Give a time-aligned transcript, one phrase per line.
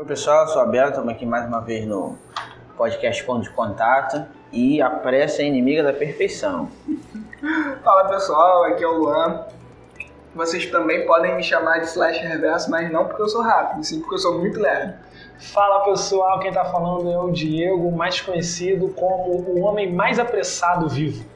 [0.00, 2.16] Oi pessoal, eu sou a Bela, estamos aqui mais uma vez no
[2.74, 6.70] podcast Ponto de Contato e a pressa é inimiga da perfeição.
[7.84, 9.44] Fala pessoal, aqui é o Luan.
[10.34, 14.00] Vocês também podem me chamar de Slash Reverso, mas não porque eu sou rápido, sim
[14.00, 14.94] porque eu sou muito lerdo.
[15.38, 20.88] Fala pessoal, quem tá falando é o Diego, mais conhecido como o homem mais apressado
[20.88, 21.26] vivo.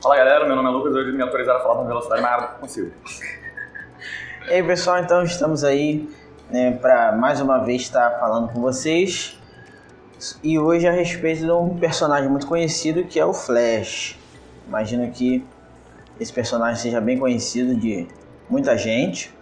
[0.00, 2.54] Fala galera, meu nome é Lucas, hoje me autorizaram a falar com velocidade mais rápida
[2.54, 2.92] que consigo.
[4.46, 6.06] E aí pessoal, então estamos aí
[6.54, 9.36] né, para mais uma vez estar falando com vocês
[10.40, 14.16] e hoje a respeito de um personagem muito conhecido que é o Flash.
[14.68, 15.44] Imagino que
[16.20, 18.06] esse personagem seja bem conhecido de
[18.48, 19.34] muita gente.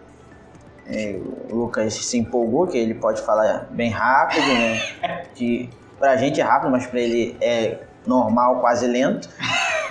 [0.87, 4.81] É, o Lucas se empolgou que ele pode falar bem rápido, né?
[5.35, 5.69] Que
[5.99, 9.29] pra gente é rápido, mas pra ele é normal, quase lento.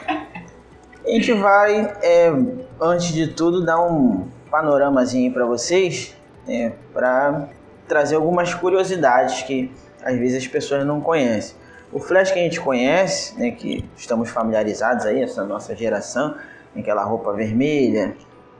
[0.07, 2.33] A gente vai, é,
[2.81, 6.15] antes de tudo, dar um panoramazinho para vocês
[6.47, 7.49] é, para
[7.87, 9.71] trazer algumas curiosidades que
[10.03, 11.55] às vezes as pessoas não conhecem.
[11.91, 16.35] O Flash que a gente conhece, né, que estamos familiarizados aí, essa nossa geração,
[16.75, 18.15] aquela roupa vermelha,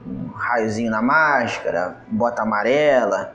[0.06, 3.34] um raiozinho na máscara, bota amarela,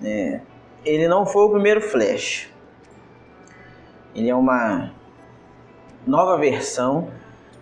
[0.00, 0.42] né,
[0.84, 2.50] ele não foi o primeiro Flash.
[4.14, 4.92] Ele é uma
[6.06, 7.08] nova versão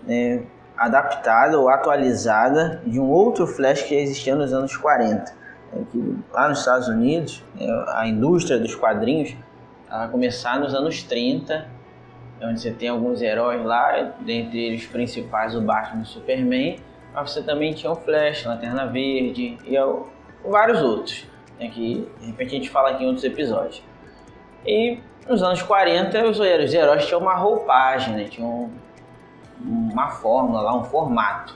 [0.07, 0.43] né,
[0.77, 5.40] adaptada ou atualizada de um outro Flash que existia nos anos 40
[5.73, 9.37] é que lá nos Estados Unidos, né, a indústria dos quadrinhos
[9.89, 11.67] ela começar nos anos 30,
[12.43, 16.79] onde você tem alguns heróis lá, dentre eles principais o Batman e o Superman,
[17.13, 19.77] mas você também tinha o Flash, Lanterna Verde e
[20.49, 21.27] vários outros,
[21.59, 23.83] né, que de repente a gente fala aqui em outros episódios.
[24.65, 24.99] E
[25.29, 28.71] nos anos 40 os heróis tinham uma roupagem, né, tinham
[29.61, 31.55] uma fórmula lá, um formato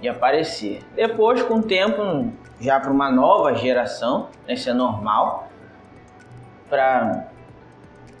[0.00, 0.80] de aparecer.
[0.94, 5.48] Depois, com o tempo, já para uma nova geração, né, isso é normal.
[6.68, 7.28] Para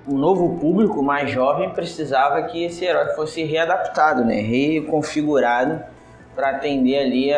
[0.06, 5.82] um novo público mais jovem precisava que esse herói fosse readaptado, né, reconfigurado
[6.34, 7.32] para atender ali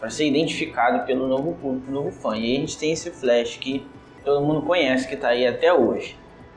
[0.00, 2.36] para ser identificado pelo novo público, novo fã.
[2.36, 3.86] E aí a gente tem esse Flash que
[4.24, 6.16] todo mundo conhece que está aí até hoje.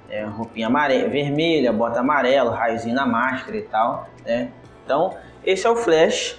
[0.09, 4.51] É, roupinha amarela, vermelha, bota amarelo, raiozinho na máscara e tal, né?
[4.84, 6.38] Então, esse é o Flash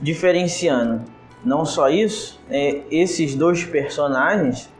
[0.00, 1.02] diferenciando
[1.44, 4.70] não só isso, é, esses dois personagens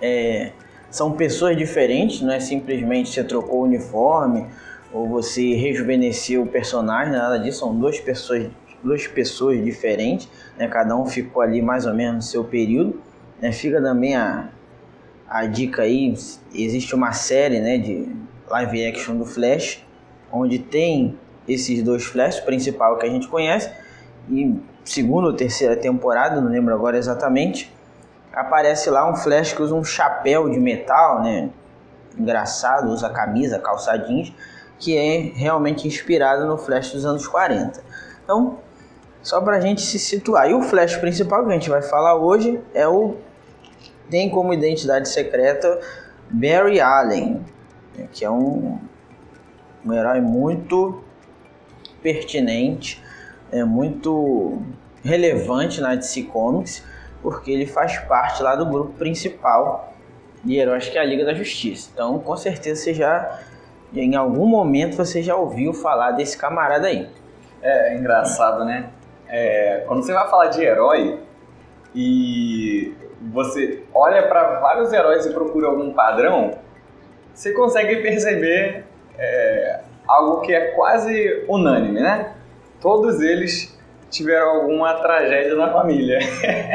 [0.00, 0.52] é,
[0.90, 4.46] são pessoas diferentes, não é simplesmente você trocou o uniforme
[4.92, 8.48] ou você rejuvenesceu o personagem, nada disso, são duas pessoas,
[8.82, 10.68] duas pessoas diferentes, né?
[10.68, 13.00] cada um ficou ali mais ou menos no seu período.
[13.40, 13.52] Né?
[13.52, 14.48] Fica também a,
[15.28, 16.14] a dica aí,
[16.54, 18.08] existe uma série né, de
[18.48, 19.84] live action do Flash,
[20.30, 21.18] onde tem
[21.48, 23.70] esses dois Flash, o principal que a gente conhece,
[24.30, 24.56] e
[24.86, 27.74] segunda ou terceira temporada, não lembro agora exatamente,
[28.32, 31.50] aparece lá um Flash que usa um chapéu de metal, né?
[32.16, 34.32] Engraçado, usa camisa, calçadinhos,
[34.78, 37.82] que é realmente inspirado no Flash dos anos 40.
[38.24, 38.58] Então,
[39.22, 40.48] só pra gente se situar.
[40.48, 43.16] E o Flash principal que a gente vai falar hoje é o.
[44.08, 45.80] Tem como identidade secreta
[46.30, 47.44] Barry Allen,
[47.96, 48.08] né?
[48.12, 48.78] que é um,
[49.84, 51.02] um herói muito
[52.00, 53.02] pertinente
[53.52, 54.62] é muito
[55.04, 56.84] relevante na DC Comics,
[57.22, 59.92] porque ele faz parte lá do grupo principal
[60.44, 61.90] de heróis que é a Liga da Justiça.
[61.92, 63.40] Então, com certeza você já,
[63.92, 67.08] em algum momento, você já ouviu falar desse camarada aí.
[67.62, 68.90] É, é engraçado, né?
[69.28, 71.18] É, quando você vai falar de herói
[71.94, 72.94] e
[73.32, 76.52] você olha para vários heróis e procura algum padrão,
[77.34, 78.84] você consegue perceber
[79.18, 82.35] é, algo que é quase unânime, né?
[82.80, 83.76] Todos eles
[84.10, 86.18] tiveram alguma tragédia na família.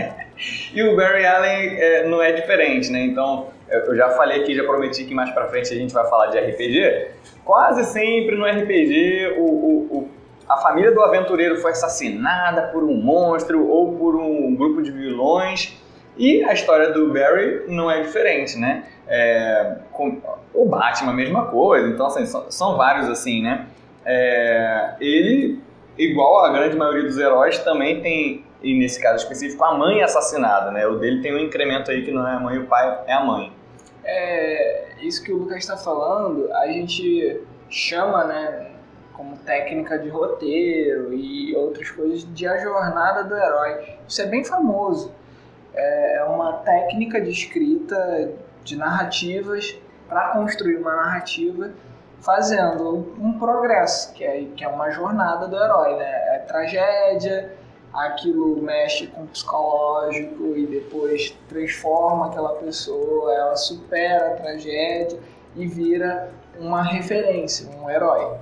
[0.74, 3.02] e o Barry Allen é, não é diferente, né?
[3.02, 6.28] Então, eu já falei aqui, já prometi que mais pra frente a gente vai falar
[6.28, 7.08] de RPG.
[7.44, 10.10] Quase sempre no RPG, o, o, o,
[10.48, 15.78] a família do aventureiro foi assassinada por um monstro ou por um grupo de vilões.
[16.18, 18.84] E a história do Barry não é diferente, né?
[19.08, 20.22] É, com,
[20.54, 21.88] o Batman, a mesma coisa.
[21.88, 23.68] Então, assim, são, são vários assim, né?
[24.06, 25.60] É, ele
[26.02, 30.72] igual a grande maioria dos heróis, também tem, e nesse caso específico, a mãe assassinada,
[30.72, 30.86] né?
[30.88, 33.24] O dele tem um incremento aí que não é a mãe, o pai é a
[33.24, 33.54] mãe.
[34.04, 37.40] É, isso que o Lucas está falando, a gente
[37.70, 38.72] chama, né,
[39.14, 43.98] como técnica de roteiro e outras coisas de a jornada do herói.
[44.08, 45.14] Isso é bem famoso.
[45.74, 48.32] É, é uma técnica de escrita
[48.64, 49.78] de narrativas
[50.10, 51.72] para construir uma narrativa
[52.22, 56.36] fazendo um progresso, que é, que é uma jornada do herói, né?
[56.36, 57.54] É tragédia,
[57.94, 65.20] aquilo mexe com o psicológico e depois transforma aquela pessoa, ela supera a tragédia
[65.56, 68.38] e vira uma referência, um herói.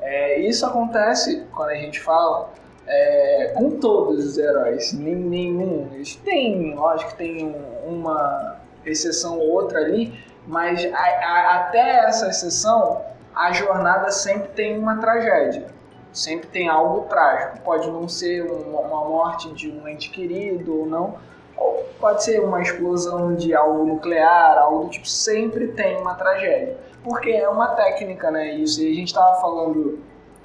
[0.00, 2.50] É, isso acontece quando a gente fala
[2.86, 5.88] é, com todos os heróis, nenhum.
[5.94, 12.28] Eles têm, lógico tem um, uma exceção ou outra ali, mas a, a, até essa
[12.28, 13.02] exceção,
[13.34, 15.66] a jornada sempre tem uma tragédia.
[16.12, 17.60] Sempre tem algo trágico.
[17.60, 21.18] Pode não ser uma, morte de um ente querido ou não,
[21.56, 25.06] ou pode ser uma explosão de algo nuclear, algo do tipo.
[25.06, 26.76] Sempre tem uma tragédia.
[27.04, 28.54] Porque é uma técnica, né?
[28.54, 28.82] Isso.
[28.82, 30.00] E a gente estava falando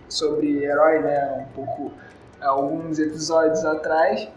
[0.07, 1.47] sobre herói, né?
[1.49, 1.91] Um pouco
[2.39, 4.29] alguns episódios atrás.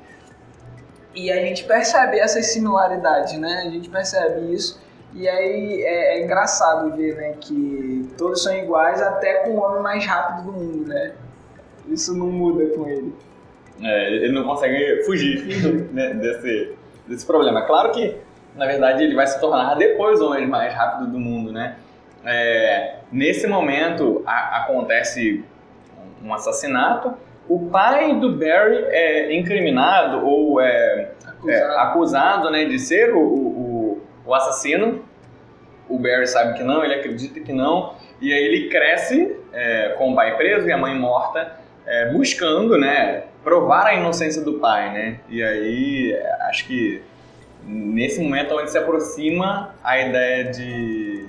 [1.14, 3.64] E a gente percebe essas similaridades, né?
[3.66, 4.80] A gente percebe isso.
[5.14, 9.82] E aí é, é, engraçado ver, né, que todos são iguais até com o homem
[9.82, 11.12] mais rápido do mundo, né?
[11.88, 13.14] Isso não muda com ele.
[13.82, 15.44] É, ele não consegue fugir
[15.93, 16.75] né, desse,
[17.06, 17.62] desse problema.
[17.62, 18.16] Claro que,
[18.55, 21.76] na verdade, ele vai se tornar depois o homem mais rápido do mundo, né?
[22.25, 25.44] É, nesse momento a, acontece
[26.22, 27.14] um assassinato.
[27.49, 33.19] O pai do Barry é incriminado ou é acusado, é, acusado né, de ser o,
[34.28, 35.02] o, assassino.
[35.88, 37.94] O Barry sabe que não, ele acredita que não.
[38.20, 42.76] E aí ele cresce é, com o pai preso e a mãe morta, é, buscando
[42.76, 44.92] né, provar a inocência do pai.
[44.92, 45.20] Né?
[45.28, 46.14] E aí
[46.48, 47.02] acho que
[47.64, 51.26] nesse momento onde se aproxima a ideia de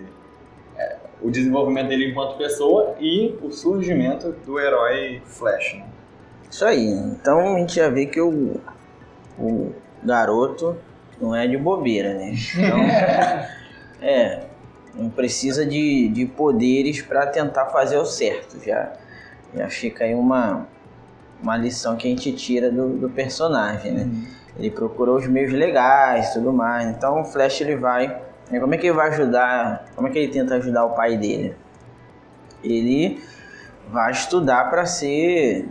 [0.77, 5.75] é, o desenvolvimento dele enquanto pessoa e o surgimento do herói Flash.
[5.75, 5.85] Né?
[6.49, 6.85] Isso aí.
[6.85, 8.59] Então a gente já vê que o,
[9.37, 9.73] o
[10.03, 10.75] garoto
[11.21, 12.33] não é de bobeira, né?
[12.55, 12.79] Então,
[14.01, 14.43] é,
[14.93, 18.63] não precisa de, de poderes para tentar fazer o certo.
[18.63, 18.93] Já,
[19.53, 20.67] já fica aí uma,
[21.41, 24.03] uma lição que a gente tira do, do personagem, né?
[24.03, 24.39] Uhum.
[24.57, 26.87] Ele procurou os meios legais e tudo mais.
[26.87, 28.07] Então o Flash ele vai.
[28.49, 29.85] Né, como é que ele vai ajudar?
[29.95, 31.55] Como é que ele tenta ajudar o pai dele?
[32.63, 33.23] Ele
[33.89, 35.67] vai estudar para ser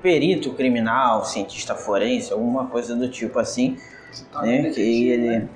[0.00, 3.76] perito criminal, cientista forense, alguma coisa do tipo assim,
[4.42, 4.70] né?
[4.70, 5.48] Que ele,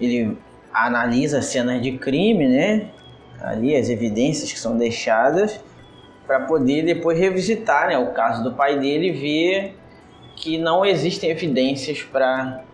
[0.00, 0.38] ele
[0.72, 2.90] analisa cenas de crime, né?
[3.40, 5.60] Ali as evidências que são deixadas
[6.26, 9.76] para poder depois revisitar, né, o caso do pai dele e ver
[10.34, 12.64] que não existem evidências para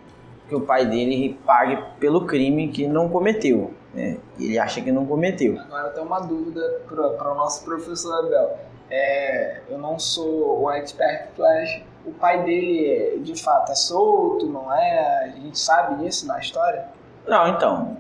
[0.49, 3.75] que o pai dele pague pelo crime que não cometeu.
[3.93, 4.17] Né?
[4.41, 5.61] Ele acha que não cometeu.
[5.61, 8.59] Agora tem uma dúvida para o nosso professor Abel
[8.93, 11.83] é, eu não sou o expert Flash.
[12.05, 15.25] O pai dele, de fato, é solto, não é?
[15.25, 16.87] A gente sabe isso na história?
[17.27, 17.97] Não, então.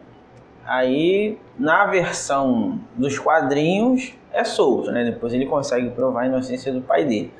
[0.64, 5.04] Aí, na versão dos quadrinhos, é solto, né?
[5.04, 7.32] Depois ele consegue provar a inocência do pai dele.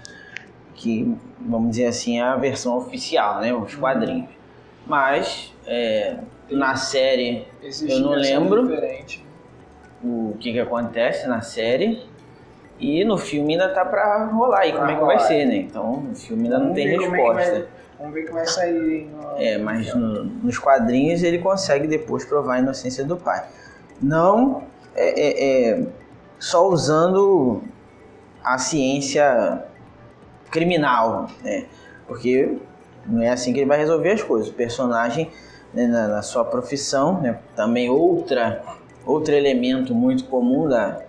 [0.75, 3.53] Que, vamos dizer assim, é a versão oficial, né?
[3.53, 4.31] Os quadrinhos.
[4.87, 6.17] Mas, é,
[6.51, 9.25] na série, Existe eu não lembro diferente.
[10.03, 12.05] o que, que acontece na série.
[12.79, 15.57] E no filme ainda tá pra rolar aí, como é que vai ser, né?
[15.57, 17.43] Então, no filme ainda não tem é resposta.
[17.43, 17.67] É vai,
[17.99, 19.07] vamos ver que vai sair.
[19.07, 19.37] No...
[19.37, 23.45] É, mas no, nos quadrinhos ele consegue depois provar a inocência do pai.
[24.01, 24.65] Não
[24.95, 25.87] é, é, é
[26.39, 27.63] só usando
[28.43, 29.65] a ciência
[30.51, 31.67] criminal, né?
[32.07, 32.59] Porque
[33.07, 34.49] não é assim que ele vai resolver as coisas.
[34.49, 35.31] O personagem,
[35.73, 38.63] né, na, na, sua profissão, né, também outra,
[39.07, 41.01] outro elemento muito comum da,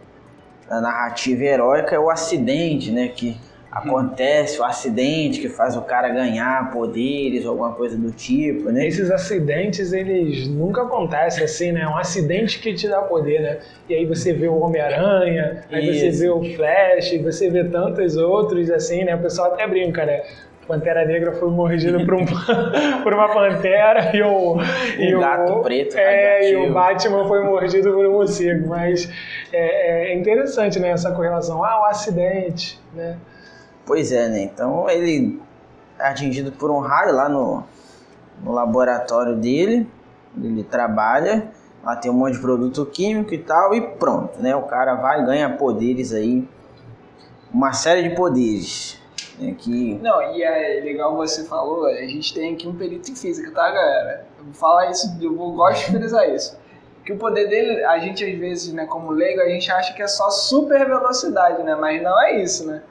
[0.69, 3.07] da narrativa heróica é o acidente, né?
[3.07, 3.37] Que
[3.73, 8.85] acontece o acidente que faz o cara ganhar poderes ou alguma coisa do tipo, né?
[8.85, 11.87] Esses acidentes, eles nunca acontecem assim, né?
[11.87, 13.59] Um acidente que te dá poder, né?
[13.89, 16.17] E aí você vê o Homem-Aranha, aí Isso.
[16.17, 19.15] você vê o Flash, você vê tantos outros assim, né?
[19.15, 20.21] O pessoal até brinca, né?
[20.67, 22.25] Pantera Negra foi mordido por, um,
[23.03, 24.57] por uma pantera e o,
[24.97, 25.97] e o gato preto.
[25.97, 28.69] É, e o Batman foi mordido por um morcego.
[28.69, 29.09] Mas
[29.51, 31.63] é, é, interessante, né, essa correlação.
[31.63, 33.17] Ah, o um acidente, né?
[33.85, 34.43] Pois é, né?
[34.43, 35.41] Então ele
[35.99, 37.63] é atingido por um raio lá no,
[38.41, 39.87] no laboratório dele,
[40.41, 41.51] ele trabalha,
[41.83, 44.55] lá tem um monte de produto químico e tal, e pronto, né?
[44.55, 46.47] O cara vai ganha poderes aí,
[47.53, 49.02] uma série de poderes.
[49.39, 49.95] Né, que...
[49.95, 53.71] Não, e é legal você falou, a gente tem aqui um perito em física, tá,
[53.71, 54.25] galera?
[54.37, 56.57] Eu vou falar isso, eu vou, gosto de frisar isso.
[57.05, 60.01] Que o poder dele, a gente às vezes, né, como leigo, a gente acha que
[60.01, 61.75] é só super velocidade, né?
[61.75, 62.81] Mas não é isso, né?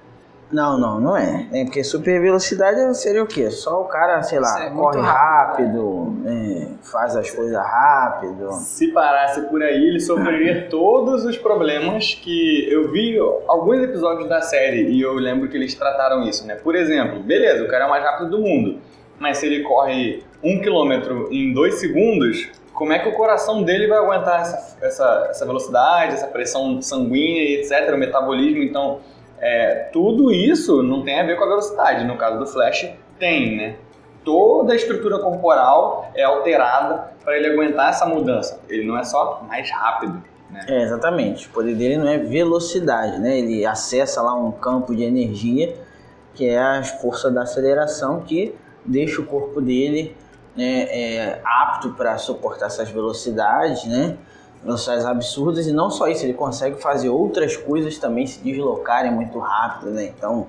[0.52, 1.46] Não, não, não é.
[1.50, 3.50] é porque super velocidade seria o quê?
[3.50, 8.52] Só o cara, sei lá, é corre rápido, rápido é, faz as coisas rápido.
[8.52, 13.18] Se parasse por aí, ele sofreria todos os problemas que eu vi
[13.48, 16.56] alguns episódios da série e eu lembro que eles trataram isso, né?
[16.56, 18.78] Por exemplo, beleza, o cara é o mais rápido do mundo,
[19.18, 23.86] mas se ele corre um quilômetro em dois segundos, como é que o coração dele
[23.86, 29.00] vai aguentar essa, essa, essa velocidade, essa pressão sanguínea e etc, o metabolismo, então
[29.42, 32.04] é, tudo isso não tem a ver com a velocidade.
[32.04, 33.76] No caso do Flash, tem, né?
[34.24, 38.60] Toda a estrutura corporal é alterada para ele aguentar essa mudança.
[38.68, 40.22] Ele não é só mais rápido.
[40.48, 40.64] Né?
[40.68, 41.48] É, exatamente.
[41.48, 43.36] O poder dele não é velocidade, né?
[43.36, 45.74] Ele acessa lá um campo de energia
[46.34, 50.16] que é a força da aceleração que deixa o corpo dele
[50.56, 54.16] né, é, apto para suportar essas velocidades, né?
[54.64, 59.38] Velocidades absurdas e não só isso, ele consegue fazer outras coisas também se deslocarem muito
[59.38, 60.12] rápido, né?
[60.16, 60.46] Então,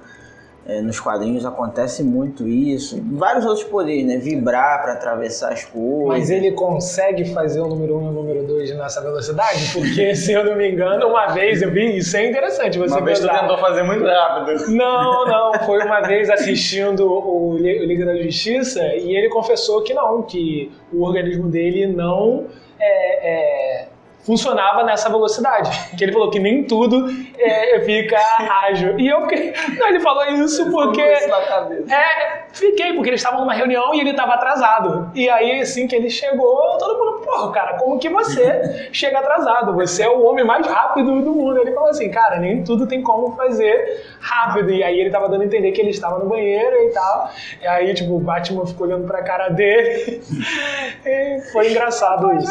[0.66, 3.02] é, nos quadrinhos acontece muito isso.
[3.12, 4.18] Vários outros poderes, né?
[4.18, 6.08] Vibrar para atravessar as coisas.
[6.08, 9.74] Mas ele consegue fazer o número 1 um e o número 2 nessa velocidade?
[9.74, 12.80] Porque, se eu não me engano, uma vez eu vi, isso é interessante.
[12.80, 14.72] Você uma vez tu tentou fazer muito rápido.
[14.72, 15.54] Não, não.
[15.66, 21.04] Foi uma vez assistindo o Liga da Justiça e ele confessou que não, que o
[21.04, 22.46] organismo dele não
[22.80, 23.88] é, é
[24.26, 25.70] funcionava nessa velocidade.
[25.98, 28.18] Que ele falou que nem tudo é, fica
[28.66, 29.00] ágil.
[29.00, 29.54] E eu fiquei.
[29.78, 31.02] Não, ele falou isso porque.
[31.02, 35.12] É, fiquei, porque eles estavam numa reunião e ele estava atrasado.
[35.14, 39.74] E aí, assim que ele chegou, todo mundo, porra, cara, como que você chega atrasado?
[39.76, 41.60] Você é o homem mais rápido do mundo.
[41.60, 44.72] Ele falou assim, cara, nem tudo tem como fazer rápido.
[44.72, 47.30] E aí ele tava dando a entender que ele estava no banheiro e tal.
[47.62, 50.22] E aí, tipo, o Batman ficou olhando pra cara dele.
[51.06, 52.48] e foi engraçado isso.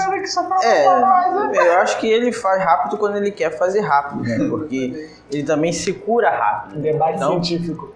[0.68, 4.38] É, eu acho que ele faz rápido quando ele quer fazer rápido, né?
[4.50, 6.80] Porque ele também se cura rápido.
[6.80, 7.94] Debate então, científico.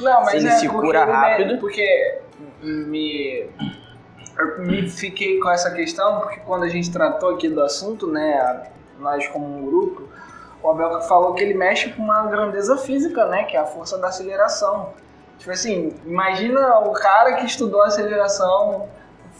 [0.00, 1.58] Não, mas ele é se cura rápido.
[1.58, 2.20] porque
[2.62, 3.48] me
[4.38, 8.64] eu me fiquei com essa questão porque quando a gente tratou aqui do assunto, né,
[8.98, 10.08] nós como um grupo,
[10.62, 13.98] o Abel falou que ele mexe com uma grandeza física, né, que é a força
[13.98, 14.90] da aceleração.
[15.38, 18.88] Tipo assim, imagina o cara que estudou aceleração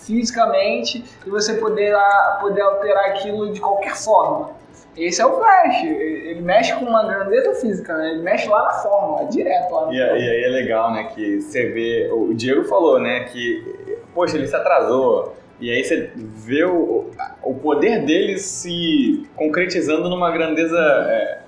[0.07, 1.95] fisicamente e você poder,
[2.41, 4.63] poder alterar aquilo de qualquer forma.
[4.97, 8.11] Esse é o Flash, ele mexe com uma grandeza física, né?
[8.11, 11.67] ele mexe lá na fórmula, direto lá e, e aí é legal, né, que você
[11.71, 17.11] vê, o Diego falou, né, que, poxa, ele se atrasou, e aí você vê o,
[17.43, 21.39] o poder dele se concretizando numa grandeza é,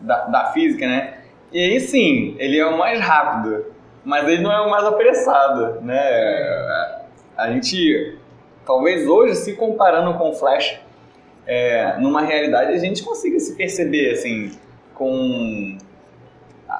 [0.00, 1.18] da, da física, né,
[1.52, 3.66] e aí sim, ele é o mais rápido,
[4.02, 7.01] mas ele não é o mais apressado, né,
[7.42, 8.16] a gente,
[8.64, 10.78] talvez hoje, se comparando com o Flash,
[11.44, 14.52] é, numa realidade a gente consiga se perceber assim
[14.94, 15.76] com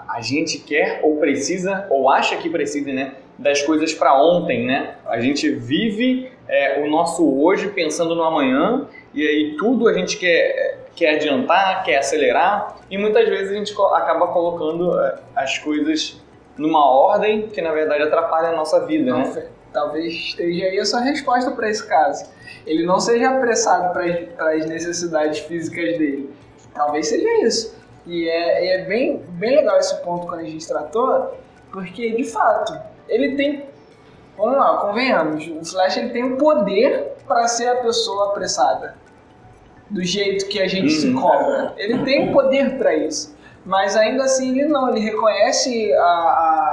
[0.09, 4.95] a gente quer ou precisa ou acha que precisa né das coisas para ontem né?
[5.05, 10.17] A gente vive é, o nosso hoje pensando no amanhã e aí tudo a gente
[10.17, 16.23] quer quer adiantar quer acelerar e muitas vezes a gente acaba colocando é, as coisas
[16.57, 20.85] numa ordem que na verdade atrapalha a nossa vida Não, né Talvez esteja aí a
[20.85, 22.27] sua resposta para esse caso.
[22.67, 26.31] Ele não seja apressado para as necessidades físicas dele.
[26.75, 27.75] Talvez seja isso.
[28.07, 31.37] E é, é bem, bem legal esse ponto quando a gente tratou,
[31.71, 33.67] porque de fato, ele tem.
[34.37, 35.47] Vamos lá, convenhamos.
[35.47, 38.97] O Flash ele tem o poder para ser a pessoa apressada.
[39.89, 41.21] Do jeito que a gente se uhum.
[41.21, 41.75] cobra.
[41.77, 43.37] Ele tem o poder para isso.
[43.65, 46.72] Mas ainda assim ele não, ele reconhece a, a, a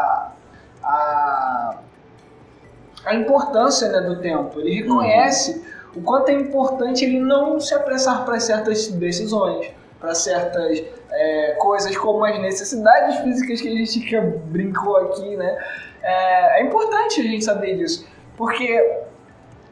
[3.05, 4.59] a importância né, do tempo.
[4.59, 5.53] Ele reconhece
[5.95, 6.01] uhum.
[6.01, 11.95] o quanto é importante ele não se apressar para certas decisões, para certas é, coisas
[11.97, 15.57] como as necessidades físicas que a gente brincou aqui, né?
[16.01, 19.01] É, é importante a gente saber disso, porque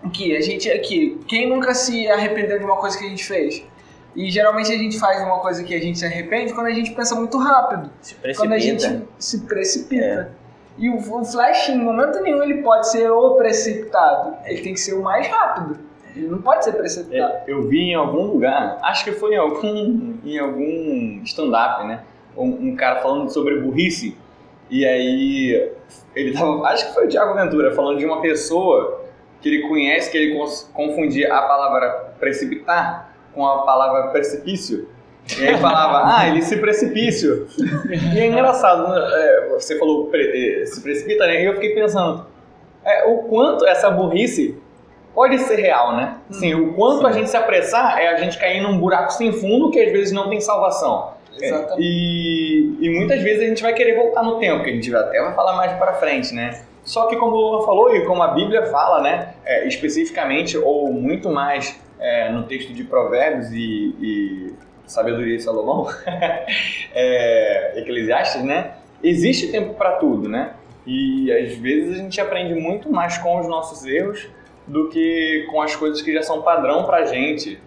[0.04, 3.64] aqui, a gente aqui, quem nunca se arrependeu de uma coisa que a gente fez?
[4.16, 6.92] E geralmente a gente faz uma coisa que a gente se arrepende quando a gente
[6.92, 7.92] pensa muito rápido.
[8.02, 8.44] Se precipita.
[8.44, 10.04] Quando a gente se precipita.
[10.04, 10.47] É.
[10.78, 14.36] E o, Flash, em momento nenhum, ele pode ser o precipitado.
[14.46, 15.80] Ele tem que ser o mais rápido.
[16.16, 17.34] Ele não pode ser precipitado.
[17.34, 22.04] É, eu vi em algum lugar, acho que foi em algum, em algum stand-up, né?
[22.36, 24.16] Um, um, cara falando sobre burrice.
[24.70, 25.72] E aí,
[26.16, 29.04] ele tava, acho que foi o Thiago Ventura, falando de uma pessoa
[29.42, 30.38] que ele conhece, que ele
[30.74, 34.88] confundia a palavra precipitar com a palavra precipício.
[35.38, 37.48] E aí falava, ah, ele se precipício.
[38.14, 39.02] E é engraçado, né?
[39.14, 41.42] é, você falou é, se precipita, né?
[41.42, 42.26] E eu fiquei pensando,
[42.86, 44.58] é, o quanto essa burrice
[45.14, 46.18] pode ser real, né?
[46.30, 47.08] Sim, o quanto Sim.
[47.08, 50.12] a gente se apressar é a gente cair num buraco sem fundo que às vezes
[50.12, 51.14] não tem salvação.
[51.40, 51.82] Exatamente.
[51.82, 55.22] E, e muitas vezes a gente vai querer voltar no tempo, que a gente até
[55.22, 56.62] vai falar mais para frente, né?
[56.84, 60.92] Só que como o Luan falou e como a Bíblia fala, né, é, especificamente ou
[60.94, 64.54] muito mais é, no texto de Provérbios e, e
[64.88, 65.88] Sabedoria de Salomão,
[66.96, 70.54] é, Eclesiastes, né, existe tempo para tudo, né?
[70.86, 74.28] E às vezes a gente aprende muito mais com os nossos erros
[74.66, 77.60] do que com as coisas que já são padrão para gente.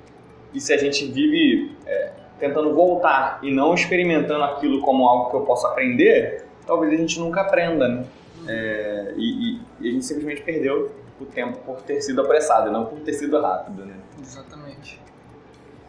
[0.55, 5.37] E se a gente vive é, tentando voltar e não experimentando aquilo como algo que
[5.37, 8.05] eu posso aprender, talvez a gente nunca aprenda, né?
[8.49, 12.87] É, e, e, e, a gente simplesmente perdeu o tempo por ter sido apressado, não
[12.87, 13.95] por ter sido rápido, né?
[14.19, 14.99] Exatamente.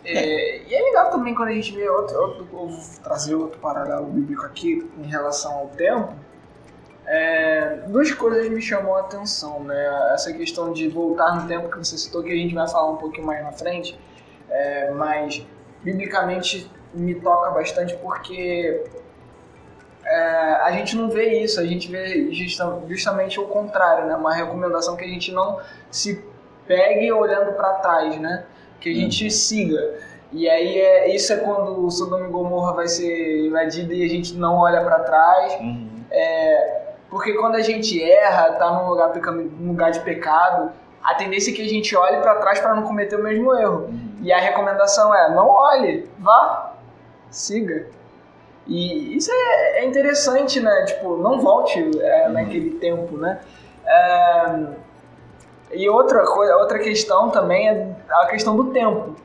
[0.03, 2.69] É, e é legal também quando a gente vê outro, outro vou
[3.03, 6.13] trazer outro paralelo bíblico aqui em relação ao tempo.
[7.05, 10.11] É, duas coisas me chamam a atenção, né?
[10.13, 12.97] Essa questão de voltar no tempo que você citou, que a gente vai falar um
[12.97, 13.99] pouquinho mais na frente,
[14.49, 15.45] é, mas
[15.83, 18.83] biblicamente me toca bastante porque
[20.05, 20.17] é,
[20.63, 24.15] a gente não vê isso, a gente vê justa, justamente o contrário, né?
[24.15, 26.23] Uma recomendação que a gente não se
[26.67, 28.45] pegue olhando para trás, né?
[28.81, 29.29] Que a gente uhum.
[29.29, 29.99] siga.
[30.33, 34.09] E aí é, isso é quando o Sodoma e Gomorra vai ser invadido e a
[34.09, 35.53] gente não olha para trás.
[35.61, 35.87] Uhum.
[36.09, 40.71] É, porque quando a gente erra, tá num lugar, num lugar de pecado,
[41.03, 43.85] a tendência é que a gente olhe para trás para não cometer o mesmo erro.
[43.85, 44.19] Uhum.
[44.21, 46.73] E a recomendação é: não olhe, vá,
[47.29, 47.87] siga.
[48.67, 50.85] E isso é, é interessante, né?
[50.85, 52.33] Tipo, não volte é, uhum.
[52.33, 53.41] naquele tempo, né?
[53.85, 54.45] É,
[55.73, 59.15] e outra coisa, outra questão também é a questão do tempo.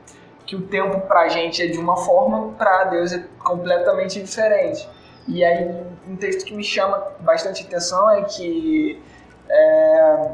[0.45, 4.87] Que o tempo pra gente é de uma forma, pra Deus é completamente diferente.
[5.27, 9.01] E aí, um texto que me chama bastante atenção é que
[9.49, 10.29] é,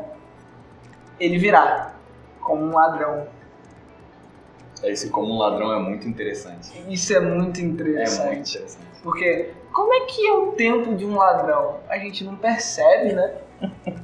[1.19, 1.93] ele virá
[2.39, 3.27] como um ladrão.
[4.83, 6.71] Esse como um ladrão é muito interessante.
[6.87, 8.21] Isso é muito interessante.
[8.21, 9.01] É muito interessante.
[9.01, 11.79] Porque como é que é o tempo de um ladrão?
[11.89, 13.35] A gente não percebe, né?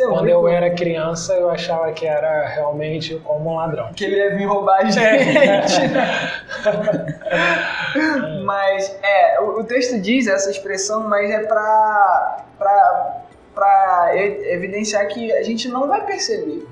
[0.00, 3.92] É Quando eu era criança, eu achava que era realmente como um ladrão.
[3.92, 5.04] Que ele ia vir roubar a gente.
[8.42, 13.22] mas, é, o, o, texto diz essa expressão, mas é pra, pra,
[13.54, 16.66] pra evidenciar que a gente não vai perceber.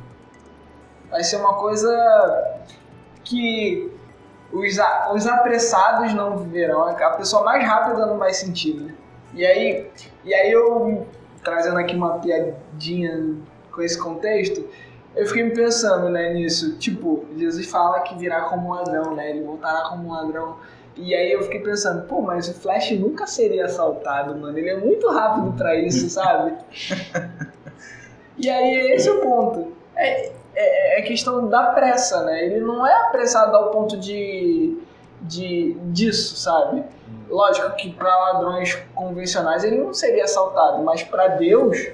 [1.10, 1.92] Vai ser uma coisa
[3.22, 3.92] que
[4.50, 4.78] os,
[5.14, 8.94] os apressados não viverão, a pessoa mais rápida não vai sentir, né?
[9.34, 9.90] E aí,
[10.24, 11.06] e aí eu,
[11.50, 13.36] trazendo aqui uma piadinha
[13.72, 14.64] com esse contexto,
[15.16, 16.76] eu fiquei me pensando né, nisso.
[16.78, 19.30] Tipo, Jesus fala que virá como um ladrão, né?
[19.30, 20.56] Ele voltará como um ladrão.
[20.96, 24.56] E aí eu fiquei pensando, pô, mas o Flash nunca seria assaltado, mano.
[24.56, 26.54] Ele é muito rápido para isso, sabe?
[28.38, 29.72] e aí esse é o ponto.
[29.96, 32.46] É, é, é questão da pressa, né?
[32.46, 34.78] Ele não é apressado ao ponto de,
[35.30, 36.82] de disso, sabe?
[37.28, 41.90] Lógico que para ladrões convencionais ele não seria assaltado, mas para Deus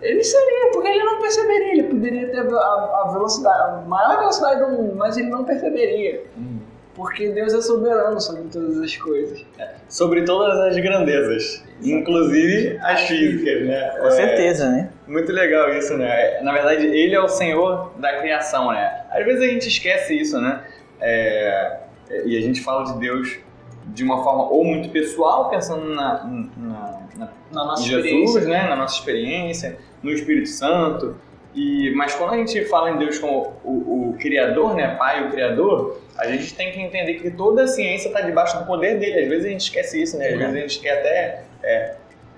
[0.00, 1.72] ele seria, porque ele não perceberia.
[1.72, 6.22] Ele poderia ter a, a velocidade, a maior velocidade do mundo, mas ele não perceberia.
[6.36, 6.58] Hum.
[6.94, 9.44] Porque Deus é soberano sobre todas as coisas.
[9.58, 13.90] É, sobre todas as grandezas, inclusive as físicas, né?
[13.98, 14.90] Com é, certeza, né?
[15.06, 16.40] Muito legal isso, né?
[16.40, 19.04] Na verdade, ele é o Senhor da criação, né?
[19.10, 20.64] Às vezes a gente esquece isso, né?
[20.98, 21.80] É,
[22.24, 23.38] e a gente fala de Deus
[23.86, 28.68] de uma forma ou muito pessoal, pensando na, na, na, na nossa Jesus, né?
[28.68, 31.16] na nossa experiência, no Espírito Santo.
[31.54, 35.30] E, mas quando a gente fala em Deus como o, o Criador, né, Pai, o
[35.30, 39.22] Criador, a gente tem que entender que toda a ciência está debaixo do poder dele.
[39.22, 40.28] Às vezes a gente esquece isso, né?
[40.28, 41.94] Às vezes a gente quer até é,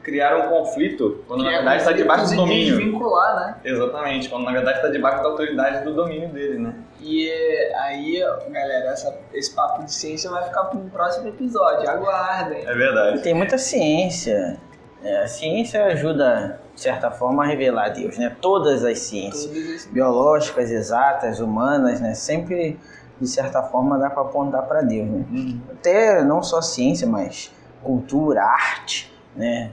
[0.08, 2.76] criar um conflito quando que na é verdade está debaixo do domínio.
[2.76, 3.56] Vincular, né?
[3.64, 6.74] Exatamente, quando na verdade está debaixo da autoridade do domínio dele, né?
[7.00, 7.30] E
[7.76, 11.88] aí, galera, essa, esse papo de ciência vai ficar para um próximo episódio.
[11.88, 12.66] Aguardem.
[12.66, 13.22] É verdade.
[13.22, 14.58] Tem muita ciência.
[15.02, 18.36] É, a ciência ajuda de certa forma, a revelar Deus, né?
[18.40, 22.14] Todas as ciências, biológicas, exatas, humanas, né?
[22.14, 22.78] Sempre,
[23.20, 25.26] de certa forma, dá para apontar para Deus, né?
[25.28, 25.60] Uhum.
[25.72, 29.72] Até não só ciência, mas cultura, arte, né?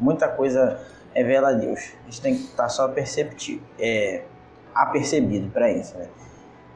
[0.00, 0.78] É, muita coisa
[1.14, 1.92] revela a Deus.
[2.02, 4.22] A gente tem que estar tá só perceptivo, é,
[4.74, 6.06] apercebido para isso, né?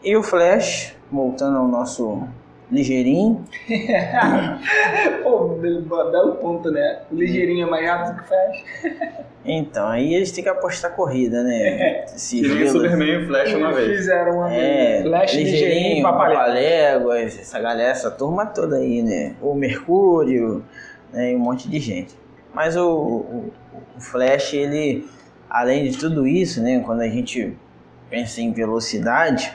[0.03, 2.29] E o Flash, voltando ao nosso
[2.71, 3.45] ligeirinho.
[5.23, 7.03] Pô, belo ponto, né?
[7.11, 8.65] O ligeirinho é mais rápido que o Flash.
[9.45, 12.05] então, aí eles têm que apostar corrida, né?
[12.09, 13.97] Se que Superman e Flash uma vez.
[13.97, 15.03] Fizeram uma é, vez.
[15.05, 19.35] Flash, ligeirinho, Papaléguas, essa galera, essa turma toda aí, né?
[19.41, 20.63] O Mercúrio,
[21.13, 21.33] né?
[21.33, 22.24] E um monte de gente.
[22.55, 23.53] Mas o, o,
[23.97, 25.09] o Flash, ele,
[25.51, 26.81] além de tudo isso, né?
[26.81, 27.57] Quando a gente
[28.09, 29.53] pensa em velocidade,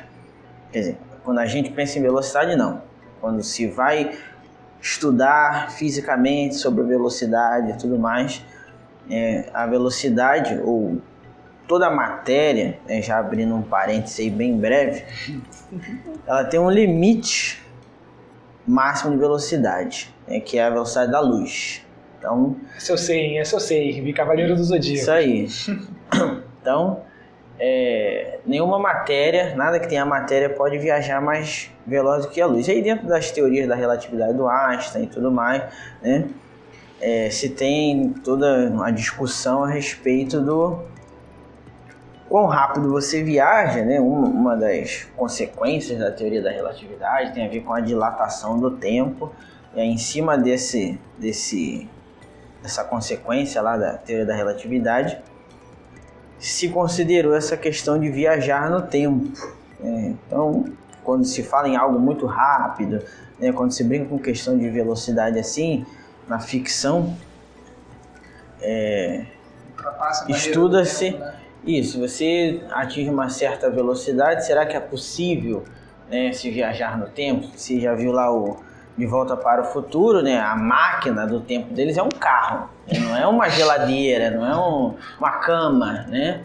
[0.71, 4.17] quer dizer, quando a gente pensa em velocidade, não quando se vai
[4.81, 8.43] estudar fisicamente sobre velocidade e tudo mais,
[9.09, 11.01] é, a velocidade ou
[11.67, 15.03] toda a matéria, né, já abrindo um parêntese aí bem breve,
[16.25, 17.61] ela tem um limite
[18.65, 21.85] máximo de velocidade, né, que é a velocidade da luz.
[22.19, 23.37] Então, esse eu sei, hein?
[23.39, 24.99] esse eu sei, vi Cavaleiro do Zodíaco.
[24.99, 25.47] Isso aí.
[26.61, 27.03] Então,
[27.57, 32.67] é, nenhuma matéria, nada que tenha matéria pode viajar mais veloz do que a luz.
[32.67, 35.63] E aí dentro das teorias da relatividade do Einstein e tudo mais,
[36.01, 36.27] né,
[37.01, 40.79] é, se tem toda uma discussão a respeito do
[42.29, 43.99] quão rápido você viaja, né?
[43.99, 49.31] Uma das consequências da teoria da relatividade tem a ver com a dilatação do tempo.
[49.73, 51.89] E aí, em cima desse, desse,
[52.61, 55.17] dessa consequência lá da teoria da relatividade,
[56.37, 59.31] se considerou essa questão de viajar no tempo.
[59.79, 60.15] Né?
[60.25, 60.65] Então,
[61.03, 63.03] quando se fala em algo muito rápido,
[63.39, 63.51] né?
[63.51, 65.85] quando se brinca com questão de velocidade assim,
[66.27, 67.15] na ficção,
[68.61, 69.25] é,
[70.27, 71.35] estuda-se né?
[71.65, 71.99] isso.
[71.99, 75.63] Você atinge uma certa velocidade, será que é possível
[76.09, 77.47] né, se viajar no tempo?
[77.55, 78.57] Você já viu lá o
[78.99, 80.37] De Volta para o Futuro, né?
[80.37, 82.99] A máquina do tempo deles é um carro, né?
[82.99, 86.41] não é uma geladeira, não é um, uma cama, né?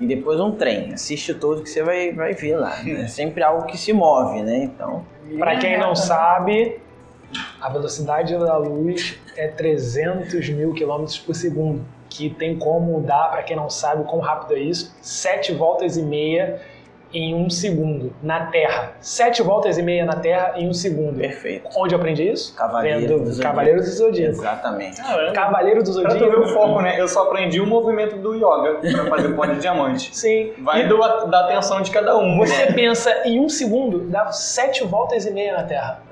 [0.00, 0.94] E depois um trem.
[0.94, 2.76] Assiste todo que você vai, vai ver lá.
[2.84, 3.02] Né?
[3.02, 4.58] É sempre algo que se move, né?
[4.58, 5.04] Então.
[5.36, 6.80] Para quem não sabe,
[7.60, 13.42] a velocidade da luz é 300 mil quilômetros por segundo, que tem como dar, para
[13.42, 16.60] quem não sabe quão rápido é isso, 7 voltas e meia
[17.12, 18.92] em um segundo na Terra.
[19.00, 21.18] Sete voltas e meia na Terra em um segundo.
[21.18, 21.68] Perfeito.
[21.76, 22.54] Onde eu aprendi isso?
[22.54, 23.42] Cavaleiro Vendo do Zodíaco.
[23.42, 24.32] Cavaleiro do Zodíaco.
[24.32, 25.02] Exatamente.
[25.32, 26.48] Cavaleiro do Pra tu ver o Zodíaco.
[26.52, 27.00] foco, né?
[27.00, 30.10] Eu só aprendi o movimento do yoga pra fazer pó de diamante.
[30.16, 30.52] Sim.
[30.58, 32.36] Vai E do, da atenção de cada um.
[32.38, 32.72] Você né?
[32.72, 36.02] pensa em um segundo, dá sete voltas e meia na Terra.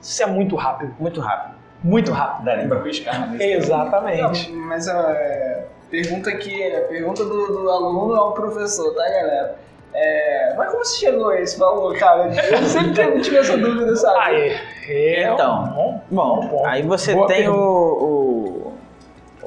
[0.00, 0.94] Isso é muito rápido.
[0.98, 1.54] Muito rápido.
[1.82, 2.44] Muito rápido.
[2.46, 3.30] Dá nem pra piscar.
[3.30, 3.36] né?
[3.44, 4.50] Exatamente.
[4.50, 9.56] Não, mas é, pergunta aqui, a pergunta do, do aluno ao professor, tá, galera?
[9.96, 12.26] É, mas como você chegou a esse valor, cara?
[12.26, 14.18] Eu sempre tive- essa dúvida, sabe?
[14.18, 16.66] Aí, é Então, um bom, Bom, ponto.
[16.66, 18.72] aí você Boa tem o, o,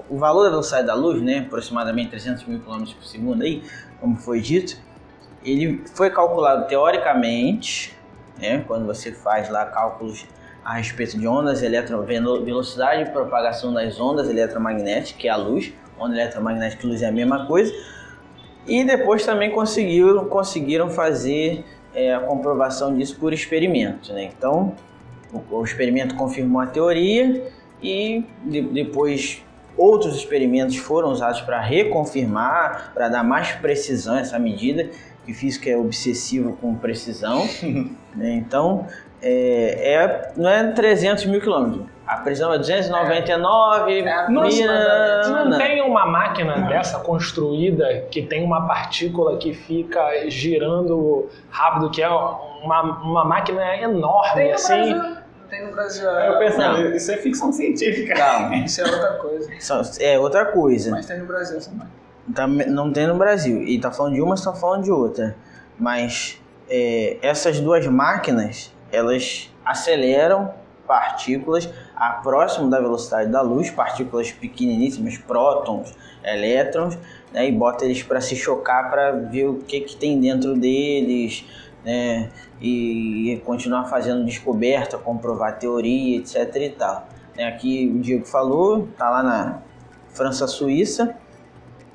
[0.10, 1.40] o valor da velocidade da luz, né?
[1.46, 3.62] Aproximadamente 300 mil km por segundo aí,
[4.00, 4.78] como foi dito.
[5.44, 7.94] Ele foi calculado teoricamente,
[8.40, 8.64] né?
[8.68, 10.26] Quando você faz lá cálculos
[10.64, 15.36] a respeito de ondas eletro velo- velocidade de propagação das ondas eletromagnéticas, que é a
[15.38, 17.74] luz, onda eletromagnética e luz é a mesma coisa.
[18.68, 21.64] E depois também conseguiram, conseguiram fazer
[21.96, 24.30] é, a comprovação disso por experimento, né?
[24.38, 24.74] Então,
[25.34, 27.44] o, o experimento confirmou a teoria
[27.82, 29.44] e de- depois
[29.78, 34.90] outros experimentos foram usados para reconfirmar, para dar mais precisão a essa medida,
[35.26, 37.48] que física é obsessivo com precisão.
[38.16, 38.32] né?
[38.34, 38.86] Então,
[39.22, 41.86] é, é- não é 300 mil quilômetros.
[42.08, 45.30] A precisão é 299 É, aproximadamente.
[45.30, 45.58] Não não.
[45.58, 52.08] tem uma máquina dessa construída que tem uma partícula que fica girando rápido, que é
[52.10, 54.94] uma, uma máquina enorme, Tem no assim.
[54.94, 55.18] Brasil.
[55.50, 56.10] Tem no Brasil.
[56.10, 56.96] Aí eu pensando, Não.
[56.96, 58.14] isso é ficção científica.
[58.16, 58.56] Calma.
[58.66, 59.50] Isso é outra coisa.
[60.02, 60.92] É outra coisa.
[60.92, 61.92] Mas tem no Brasil essa máquina.
[62.36, 63.64] Tá- não tem no Brasil.
[63.64, 65.36] E tá falando de uma, está falando de outra.
[65.80, 70.54] Mas é, essas duas máquinas, elas aceleram
[70.86, 76.96] partículas a próximo da velocidade da luz, partículas pequeniníssimas, prótons, elétrons,
[77.34, 81.44] né, e bota eles para se chocar para ver o que, que tem dentro deles,
[81.84, 82.30] né,
[82.62, 87.08] e continuar fazendo descoberta, comprovar teoria, etc e tal.
[87.36, 89.62] Né, aqui o Diego falou, tá lá na
[90.10, 91.16] França-Suíça,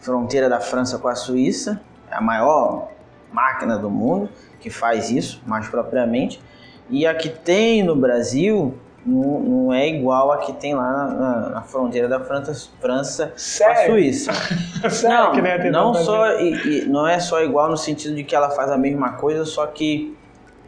[0.01, 2.89] fronteira da França com a Suíça, é a maior
[3.33, 6.43] máquina do mundo que faz isso, mais propriamente.
[6.91, 11.51] E a que tem no Brasil não, não é igual a que tem lá na,
[11.51, 13.87] na- fronteira da França, França com a?
[13.87, 14.33] Suíça.
[14.91, 18.35] Sério Não, tem não só e, e não é só igual no sentido de que
[18.35, 20.17] ela faz a mesma coisa, só que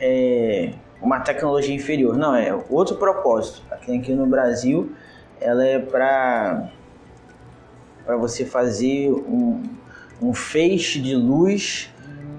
[0.00, 2.16] é uma tecnologia inferior.
[2.16, 3.62] Não, é outro propósito.
[3.70, 4.92] A que tem aqui no Brasil,
[5.40, 6.70] ela é para
[8.04, 9.62] para você fazer um,
[10.20, 11.90] um feixe de luz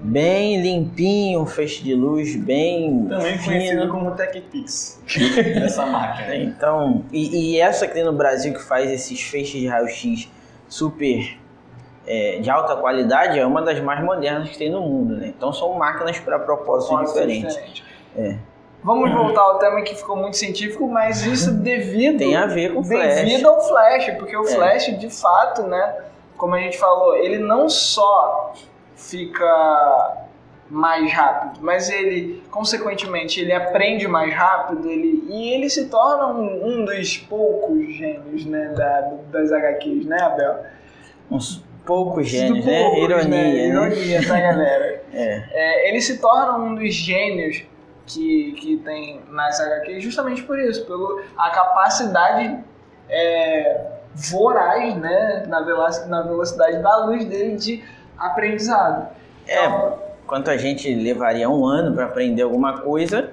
[0.06, 3.44] bem limpinho, um feixe de luz bem Também fino.
[3.44, 5.02] conhecido como TechPix.
[5.64, 6.34] Essa máquina.
[6.36, 10.28] Então, e, e essa que tem no Brasil que faz esses feixes de raio-x
[10.68, 11.38] super
[12.06, 15.26] é, de alta qualidade é uma das mais modernas que tem no mundo, né?
[15.36, 17.54] Então são máquinas para propósitos diferentes.
[17.54, 17.84] diferente.
[18.16, 18.36] É.
[18.84, 22.84] Vamos voltar ao tema que ficou muito científico, mas isso devido Tem a ver com
[22.84, 23.16] flash.
[23.16, 24.54] devido ao flash, porque o É.
[24.54, 25.96] flash, de fato, né,
[26.36, 28.54] como a gente falou, ele não só
[29.08, 30.26] fica
[30.68, 36.66] mais rápido, mas ele, consequentemente, ele aprende mais rápido ele, e ele se torna um,
[36.66, 40.64] um dos poucos gênios né, da, das HQs, né, Abel?
[41.30, 42.82] Uns poucos gênios, né?
[42.82, 43.52] Poucos, Ironia, né?
[43.52, 43.68] né?
[43.68, 45.02] Ironia, tá, galera?
[45.14, 45.44] é.
[45.52, 45.88] é.
[45.88, 47.62] Ele se torna um dos gênios
[48.04, 52.58] que, que tem nas HQs justamente por isso, pela a capacidade
[53.08, 57.84] é, voraz, né, na velocidade, na velocidade da luz dele de
[58.18, 59.08] aprendizado.
[59.46, 63.30] É, então, quanto a gente levaria um ano para aprender alguma coisa,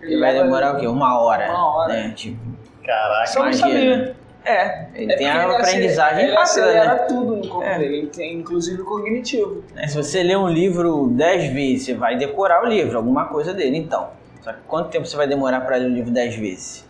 [0.00, 0.86] ele vai demorar o quê?
[0.86, 1.48] Uma hora.
[1.50, 1.92] Uma hora.
[1.92, 2.12] Né?
[2.14, 2.38] Tipo,
[2.84, 4.14] Caraca, Só imagina.
[4.44, 6.84] É, ele é tem a aprendizagem ele rápida, né?
[6.84, 6.94] né?
[7.08, 7.78] tudo no corpo é.
[7.78, 9.64] dele, ele tem inclusive o cognitivo.
[9.74, 13.52] É, se você ler um livro dez vezes, você vai decorar o livro, alguma coisa
[13.52, 14.10] dele, então.
[14.40, 16.88] Só que quanto tempo você vai demorar para ler o livro dez vezes?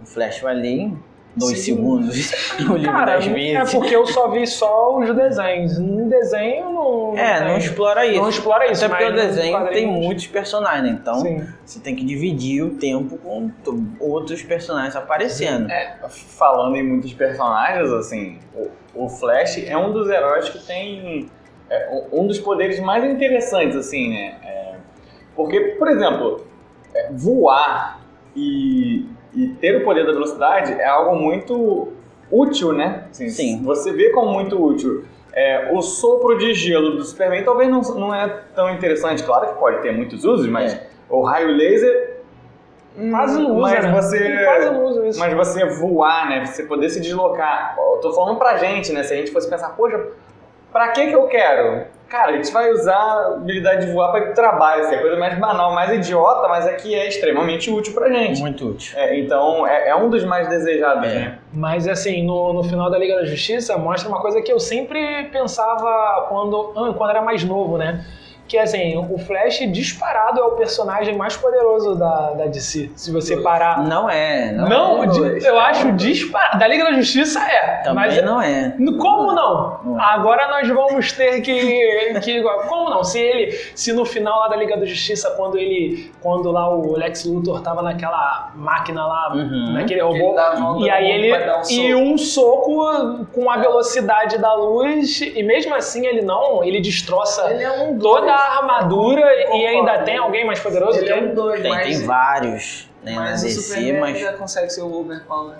[0.00, 1.02] O Flash vai ler em
[1.36, 1.74] dois Sim.
[1.76, 3.74] segundos o livro Cara, das vezes.
[3.74, 5.78] É porque eu só vi só os desenhos.
[5.78, 7.18] No desenho não.
[7.18, 8.20] É, não, explora isso.
[8.20, 8.84] Não explora isso.
[8.84, 10.98] Até porque o desenho tem muitos personagens, né?
[11.00, 11.46] Então Sim.
[11.64, 13.50] você tem que dividir o tempo com
[13.98, 15.70] outros personagens aparecendo.
[15.70, 21.28] É, falando em muitos personagens, assim, o, o Flash é um dos heróis que tem
[21.68, 24.36] é, um dos poderes mais interessantes, assim, né?
[24.42, 24.74] É,
[25.34, 26.46] porque, por exemplo,
[26.94, 28.00] é, voar
[28.36, 31.92] e e ter o poder da velocidade é algo muito
[32.30, 33.04] útil, né?
[33.10, 33.62] Assim, Sim.
[33.64, 35.04] Você vê como muito útil.
[35.32, 39.22] É, o sopro de gelo do Superman talvez não, não é tão interessante.
[39.24, 40.86] Claro que pode ter muitos usos, mas é.
[41.08, 42.14] o raio laser
[43.10, 43.92] Quase não usa, mas né?
[43.92, 45.18] você, Quase não usa isso.
[45.18, 46.46] Mas você voar, né?
[46.46, 47.74] Você poder se deslocar.
[47.76, 49.02] Eu tô falando pra gente, né?
[49.02, 50.00] Se a gente fosse pensar, poxa,
[50.72, 51.86] pra que que eu quero?
[52.14, 55.16] Cara, a gente vai usar a habilidade de voar para trabalho, assim, é a coisa
[55.16, 58.40] mais banal, mais idiota, mas é que é extremamente útil pra gente.
[58.40, 58.96] Muito útil.
[58.96, 61.12] É, então, é, é, um dos mais desejados, é.
[61.12, 61.38] né?
[61.52, 65.24] Mas, assim, no, no final da Liga da Justiça, mostra uma coisa que eu sempre
[65.32, 68.04] pensava quando, quando era mais novo, né?
[68.46, 72.90] Que assim, o Flash disparado é o personagem mais poderoso da, da DC.
[72.94, 73.82] Se você parar.
[73.86, 74.52] Não é.
[74.52, 76.58] Não, não é eu acho disparado.
[76.58, 77.82] Da Liga da Justiça é.
[77.82, 78.74] Também mas não é.
[78.98, 79.80] Como não?
[79.84, 80.04] não é.
[80.04, 82.42] Agora nós vamos ter que, que.
[82.68, 83.02] Como não?
[83.02, 83.52] Se ele.
[83.74, 86.12] Se no final lá da Liga da Justiça, quando ele.
[86.20, 89.72] Quando lá o Lex Luthor tava naquela máquina lá, uhum.
[89.72, 90.36] naquele robô.
[90.80, 91.32] E aí ele.
[91.32, 95.20] Um e um soco com a velocidade da luz.
[95.20, 96.62] E mesmo assim ele não.
[96.62, 99.22] Ele destroça ele é um toda a armadura
[99.56, 101.86] e ainda tem alguém mais poderoso ele que é um dois, tem, mas...
[101.86, 105.58] tem vários né, mas na DC, mas já consegue ser o overpower.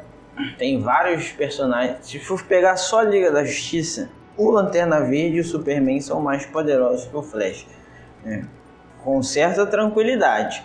[0.58, 1.98] Tem vários personagens.
[2.02, 6.20] Se for pegar só a Liga da Justiça, o Lanterna Verde e o Superman são
[6.20, 7.66] mais poderosos que o Flash.
[8.24, 8.44] Né?
[9.02, 10.64] Com certa tranquilidade.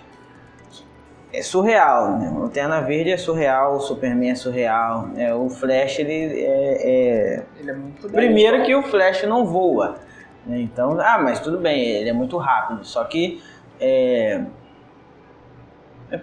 [1.31, 2.29] É surreal, né?
[2.29, 5.07] O Lanterna Verde é surreal, o Superman é surreal.
[5.07, 5.31] Né?
[5.35, 7.43] O Flash, ele é, é...
[7.59, 8.15] Ele é muito poderoso.
[8.15, 9.99] Primeiro que o Flash não voa.
[10.45, 10.61] Né?
[10.61, 12.85] Então, ah, mas tudo bem, ele é muito rápido.
[12.85, 13.41] Só que
[13.79, 14.43] é,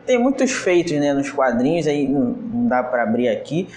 [0.04, 3.68] tem muitos feitos né, nos quadrinhos, aí não, não dá para abrir aqui,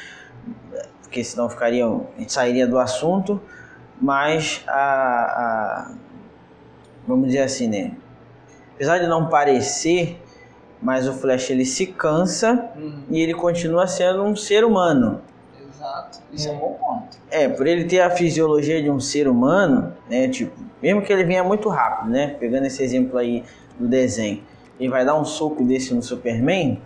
[1.04, 3.41] porque senão ficaria, a gente sairia do assunto.
[4.02, 5.91] Mas a, a
[7.06, 7.91] vamos dizer assim, né?
[8.75, 10.21] Apesar de não parecer,
[10.82, 13.04] mas o Flash ele se cansa uhum.
[13.10, 15.21] e ele continua sendo um ser humano.
[15.79, 16.19] Exato.
[16.33, 17.17] Isso é, é um bom ponto.
[17.31, 20.27] É, por ele ter a fisiologia de um ser humano, né?
[20.27, 22.35] Tipo, mesmo que ele venha muito rápido, né?
[22.39, 23.45] Pegando esse exemplo aí
[23.79, 24.43] do desenho,
[24.77, 26.81] ele vai dar um soco desse no Superman,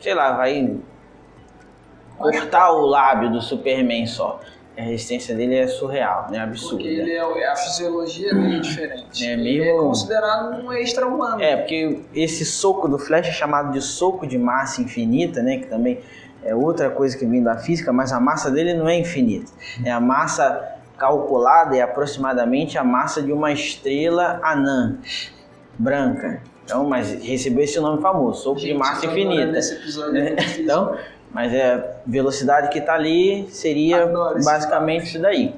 [0.00, 0.78] sei lá, vai
[2.18, 4.40] cortar o lábio do Superman só.
[4.76, 6.38] A resistência dele é surreal, né?
[6.38, 6.76] Absurda.
[6.76, 9.26] Porque ele é, a fisiologia dele é diferente.
[9.26, 9.62] É, meio...
[9.62, 11.42] Ele é considerado um extra-humano.
[11.42, 15.58] É, porque esse soco do Flash é chamado de soco de massa infinita, né?
[15.58, 16.00] Que também
[16.44, 19.50] é outra coisa que vem da física, mas a massa dele não é infinita.
[19.84, 24.98] É a massa calculada é aproximadamente a massa de uma estrela anã
[25.78, 26.40] branca.
[26.64, 29.58] Então, mas recebeu esse nome famoso, soco de massa infinita.
[30.58, 30.96] Então,
[31.32, 34.06] mas é a velocidade que está ali seria
[34.44, 35.54] basicamente isso daí.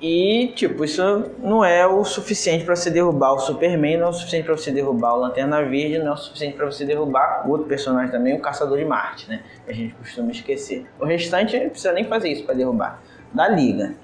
[0.00, 4.12] E, tipo, isso não é o suficiente para você derrubar o Superman, não é o
[4.14, 7.66] suficiente para você derrubar o Lanterna Verde, não é o suficiente para você derrubar outro
[7.66, 9.42] personagem também, o Caçador de Marte, né?
[9.66, 10.86] Que a gente costuma esquecer.
[10.98, 13.02] O restante não precisa nem fazer isso para derrubar.
[13.34, 13.94] Da Liga.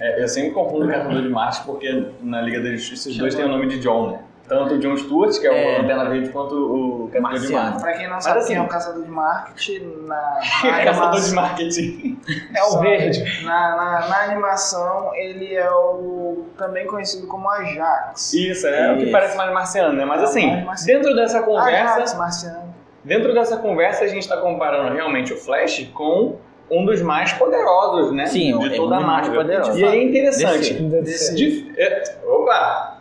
[0.00, 3.34] É, eu sempre confundo o Caçador de Marte porque na Liga da Justiça os dois
[3.34, 4.20] têm o nome de John, né?
[4.48, 5.78] Tanto o John Stewart, que é, é.
[5.78, 7.80] o Lanterna Verde, quanto o Caçador de Marte.
[7.82, 11.32] Pra quem não sabe assim, quem é o Caçador de Marketing, na, na Caçador de
[11.32, 12.20] Marketing.
[12.56, 13.44] É o verde.
[13.44, 18.32] Na, na, na, animação, ele é o também conhecido como Ajax.
[18.32, 18.94] Isso, é Isso.
[18.94, 20.04] o que parece mais marciano, né?
[20.04, 21.94] Mas é assim, dentro dessa conversa...
[21.94, 22.74] Ajax, marciano.
[23.04, 26.36] Dentro dessa conversa, a gente está comparando realmente o Flash com
[26.70, 28.26] um dos mais poderosos, né?
[28.26, 29.42] Sim, de é toda um a dos mais Marvel.
[29.42, 29.76] poderosos.
[29.76, 30.74] E é interessante.
[30.74, 32.97] Desse- De- é, opa!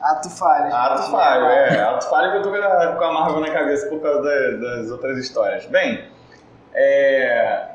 [0.00, 0.74] Ato falho.
[0.74, 1.80] Ato falho, é.
[1.80, 5.18] Ato falho que eu tô com a, Marvel na cabeça por causa da- das outras
[5.18, 5.66] histórias.
[5.66, 6.04] Bem,
[6.74, 7.68] é,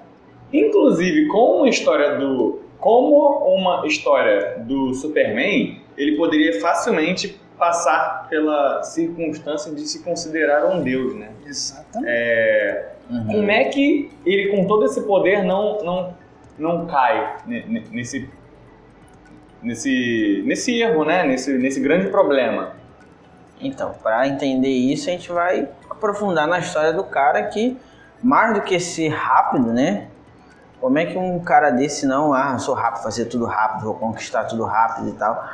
[0.51, 2.61] inclusive com uma história do.
[2.79, 10.81] Como uma história do Superman, ele poderia facilmente passar pela circunstância de se considerar um
[10.83, 11.29] deus, né?
[11.45, 12.09] Exatamente.
[13.09, 13.25] Uhum.
[13.27, 16.13] Como é que ele, com todo esse poder, não, não,
[16.57, 18.29] não cai ne- ne- nesse,
[19.63, 21.23] nesse, nesse erro, né?
[21.23, 22.73] Nesse, nesse grande problema?
[23.59, 27.77] Então, para entender isso, a gente vai aprofundar na história do cara que,
[28.21, 30.07] mais do que ser rápido, né?
[30.81, 34.43] Como é que um cara desse não, ah, sou rápido, fazer tudo rápido, vou conquistar
[34.43, 35.47] tudo rápido e tal.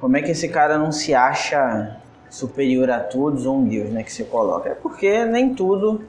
[0.00, 1.96] Como é que esse cara não se acha
[2.30, 4.04] superior a todos ou um deus, né?
[4.04, 4.68] Que se coloca?
[4.68, 6.04] É porque nem tudo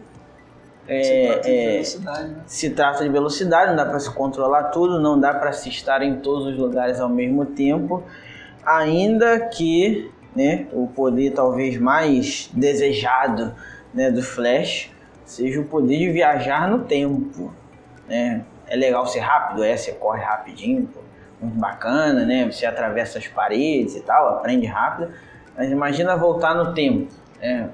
[0.90, 2.44] Se trata de é, é, velocidade, né?
[2.48, 6.02] se trata de velocidade, não dá para se controlar tudo, não dá para se estar
[6.02, 8.04] em todos os lugares ao mesmo tempo,
[8.66, 13.54] ainda que né, o poder talvez mais desejado
[13.94, 14.92] né, do Flash
[15.26, 17.54] seja o poder de viajar no tempo.
[18.08, 18.44] Né?
[18.68, 21.02] É legal ser rápido, é, você corre rapidinho, pô,
[21.42, 22.46] muito bacana, né?
[22.52, 25.12] Você atravessa as paredes e tal, aprende rápido,
[25.56, 27.70] mas imagina voltar no tempo, né?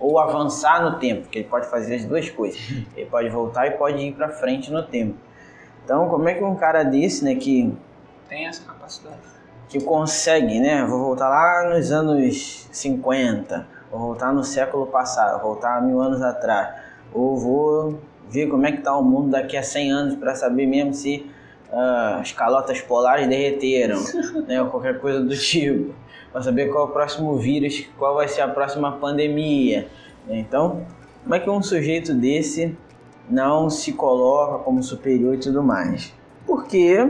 [0.00, 2.60] Ou avançar no tempo, que ele pode fazer as duas coisas.
[2.96, 5.14] Ele pode voltar e pode ir para frente no tempo.
[5.84, 7.72] Então, como é que um cara desse, né, que,
[8.28, 9.18] Tem essa capacidade.
[9.68, 15.52] que consegue, né, vou voltar lá nos anos 50, vou voltar no século passado, vou
[15.52, 16.74] voltar mil anos atrás,
[17.12, 20.66] ou vou ver como é que tá o mundo daqui a 100 anos para saber
[20.66, 21.28] mesmo se
[21.72, 24.00] ah, as calotas polares derreteram,
[24.46, 25.94] né, ou qualquer coisa do tipo,
[26.32, 29.88] para saber qual é o próximo vírus, qual vai ser a próxima pandemia.
[30.28, 30.86] Então,
[31.22, 32.76] como é que um sujeito desse
[33.28, 36.14] não se coloca como superior e tudo mais?
[36.46, 37.08] Porque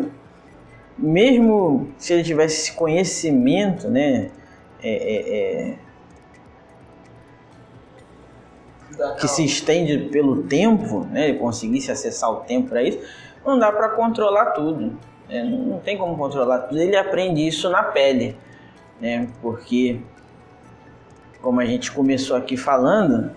[0.99, 4.31] mesmo se ele tivesse esse conhecimento, né,
[4.83, 5.79] é, é, é,
[9.19, 12.99] que se estende pelo tempo, né, ele conseguisse acessar o tempo para isso,
[13.45, 14.99] não dá para controlar tudo.
[15.29, 16.79] né, não tem como controlar tudo.
[16.79, 18.37] Ele aprende isso na pele,
[19.01, 19.29] né?
[19.41, 20.01] Porque,
[21.41, 23.31] como a gente começou aqui falando,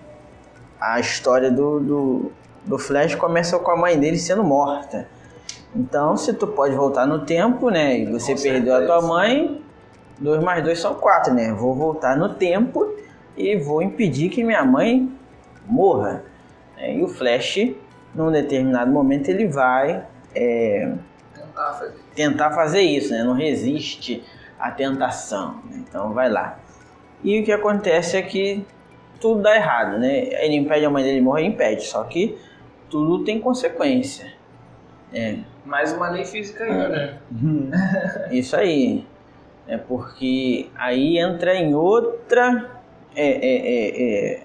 [0.80, 2.32] a história do, do,
[2.64, 5.08] do Flash começa com a mãe dele sendo morta.
[5.74, 7.98] Então, se tu pode voltar no tempo, né?
[7.98, 9.08] E você Com perdeu a tua certeza.
[9.08, 9.62] mãe,
[10.18, 11.52] dois mais dois são quatro, né?
[11.52, 12.94] Vou voltar no tempo
[13.36, 15.10] e vou impedir que minha mãe
[15.66, 16.22] morra.
[16.76, 16.96] né?
[16.96, 17.72] E o Flash,
[18.14, 20.92] num determinado momento, ele vai é,
[21.34, 21.94] tentar fazer.
[22.14, 23.24] tentar fazer isso, né?
[23.24, 24.22] Não resiste
[24.58, 25.60] à tentação.
[25.70, 25.84] né?
[25.88, 26.58] Então vai lá.
[27.22, 28.64] E o que acontece é que
[29.20, 30.26] tudo dá errado, né?
[30.44, 31.84] Ele impede a mãe dele de morrer, impede.
[31.84, 32.38] Só que
[32.90, 34.32] tudo tem consequência.
[35.12, 37.18] É, Mais uma lei física aí, né?
[38.30, 39.06] isso aí.
[39.66, 42.82] É porque aí entra em outra
[43.16, 44.42] é, é, é, é,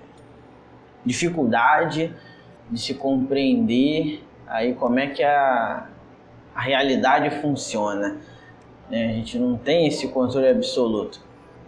[1.03, 2.13] dificuldade
[2.69, 5.87] de se compreender aí como é que a,
[6.55, 8.17] a realidade funciona.
[8.89, 9.09] Né?
[9.09, 11.21] A gente não tem esse controle absoluto.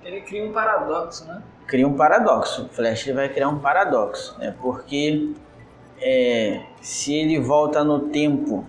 [0.03, 1.41] Ele cria um paradoxo, né?
[1.67, 2.65] Cria um paradoxo.
[2.65, 4.53] O Flash ele vai criar um paradoxo, né?
[4.61, 5.31] porque
[6.01, 8.65] é, se ele volta no tempo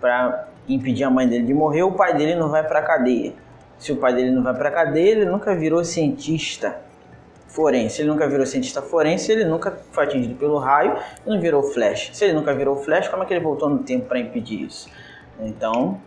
[0.00, 3.32] para impedir a mãe dele de morrer, o pai dele não vai para cadeia.
[3.78, 6.80] Se o pai dele não vai para cadeia, ele nunca virou cientista
[7.48, 8.02] forense.
[8.02, 12.10] Ele nunca virou cientista forense, ele nunca foi atingido pelo raio, e não virou Flash.
[12.12, 14.88] Se ele nunca virou Flash, como é que ele voltou no tempo para impedir isso?
[15.40, 16.00] Então,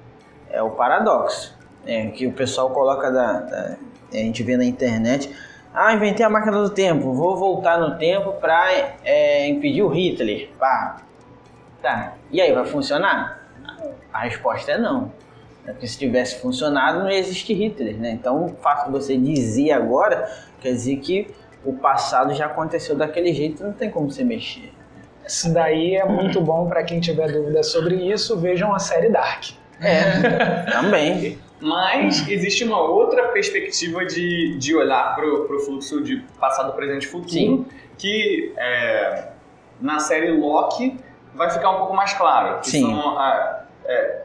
[0.50, 3.76] é o paradoxo é, que o pessoal coloca da, da-
[4.12, 5.30] a gente vê na internet.
[5.74, 8.68] Ah, inventei a máquina do tempo, vou voltar no tempo para
[9.48, 10.50] impedir o Hitler.
[10.60, 10.98] Pá.
[11.82, 12.14] Tá.
[12.32, 13.40] E aí, vai funcionar?
[14.12, 15.12] A resposta é não.
[15.66, 18.12] É Porque se tivesse funcionado, não ia existir Hitler, né?
[18.12, 20.28] Então, o fato de você dizer agora
[20.60, 21.28] quer dizer que
[21.64, 24.74] o passado já aconteceu daquele jeito, não tem como você mexer.
[25.26, 29.44] Isso daí é muito bom para quem tiver dúvida sobre isso, vejam a série Dark.
[29.80, 31.38] É, também.
[31.62, 37.08] Mas existe uma outra perspectiva de, de olhar para o fluxo de passado, presente e
[37.08, 37.66] futuro, Sim.
[37.98, 39.28] que é,
[39.82, 40.98] na série Loki
[41.36, 42.60] vai ficar um pouco mais claro.
[42.62, 42.82] Que Sim.
[42.86, 44.24] são, ah, é,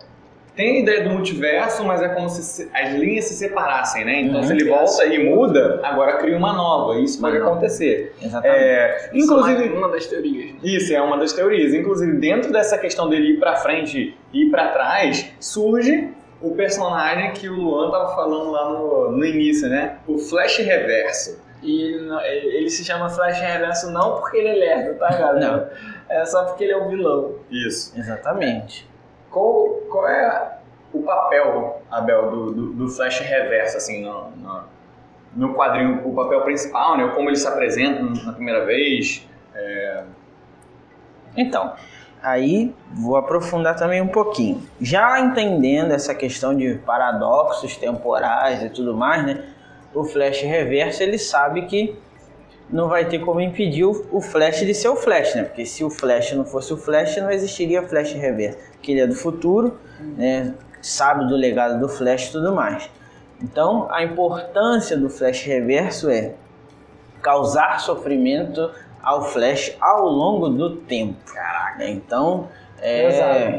[0.54, 4.20] tem a ideia do multiverso, mas é como se se- as linhas se separassem, né?
[4.20, 4.46] Então Uhum.
[4.46, 7.00] se ele volta e muda, agora cria uma nova.
[7.00, 7.50] Isso pode nova.
[7.50, 8.14] acontecer.
[8.22, 8.56] Exatamente.
[8.62, 10.52] É, Isso é inclusive, uma das teorias.
[10.52, 10.58] né?
[10.62, 11.74] isso é uma das teorias.
[11.74, 16.10] Inclusive, dentro dessa questão dele ir pra frente e ir pra trás, surge
[16.46, 19.98] o personagem que o Luan tava falando lá no, no início, né?
[20.06, 21.42] O Flash Reverso.
[21.62, 25.08] E ele, não- ele ele se chama Flash Reverso não porque ele é lerdo, tá,
[25.10, 25.40] galera?
[25.40, 25.94] Não.
[26.08, 27.36] É só porque ele é um vilão.
[27.50, 27.98] Isso.
[27.98, 28.86] Exatamente.
[29.30, 30.58] Qual, qual é
[30.92, 34.62] o papel, Abel, do, do, do Flash Reverso, assim, no, no,
[35.34, 36.06] no quadrinho?
[36.06, 37.10] O papel principal, né?
[37.14, 39.26] Como ele se apresenta na primeira vez?
[41.36, 41.74] Então,
[42.24, 44.62] aí vou aprofundar também um pouquinho.
[44.80, 49.44] Já entendendo essa questão de paradoxos temporais e tudo mais, né?
[49.94, 51.96] O Flash Reverso ele sabe que
[52.70, 55.44] não vai ter como impedir o Flash de ser o Flash, né?
[55.44, 58.58] Porque se o Flash não fosse o Flash, não existiria Flash Reverso.
[58.80, 59.78] Que ele é do futuro,
[60.16, 60.54] né?
[60.80, 62.90] Sabe do legado do Flash e tudo mais.
[63.42, 66.32] Então, a importância do Flash Reverso é
[67.20, 68.70] causar sofrimento
[69.04, 71.16] ao Flash ao longo do tempo.
[71.32, 71.86] Caraca.
[71.88, 72.48] Então,
[72.80, 73.06] é,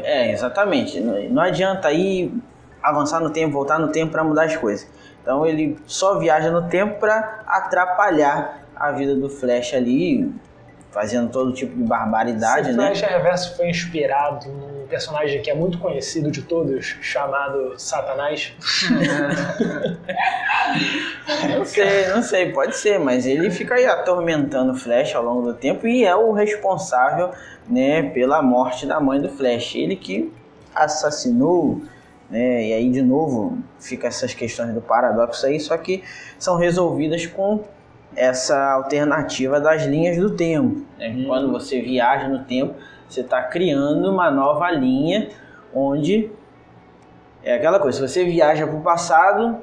[0.04, 1.00] é exatamente.
[1.00, 2.32] Não, não adianta ir
[2.82, 4.88] avançar no tempo, voltar no tempo para mudar as coisas.
[5.22, 10.32] Então ele só viaja no tempo para atrapalhar a vida do Flash ali,
[10.90, 12.94] fazendo todo tipo de barbaridade, Esse né?
[12.94, 18.52] Flash Reverso foi inspirado num personagem que é muito conhecido de todos, chamado Satanás.
[21.56, 25.42] Não sei, não sei, pode ser, mas ele fica aí atormentando o Flash ao longo
[25.42, 27.30] do tempo e é o responsável,
[27.68, 29.74] né, pela morte da mãe do Flash.
[29.74, 30.32] Ele que
[30.74, 31.80] assassinou,
[32.30, 36.04] né, e aí de novo fica essas questões do paradoxo aí, só que
[36.38, 37.64] são resolvidas com
[38.16, 40.82] essa alternativa das linhas do tempo.
[40.98, 41.08] né?
[41.08, 41.24] Uhum.
[41.26, 42.74] Quando você viaja no tempo,
[43.08, 45.28] você está criando uma nova linha
[45.74, 46.30] onde
[47.44, 49.58] é aquela coisa, se você viaja para o passado,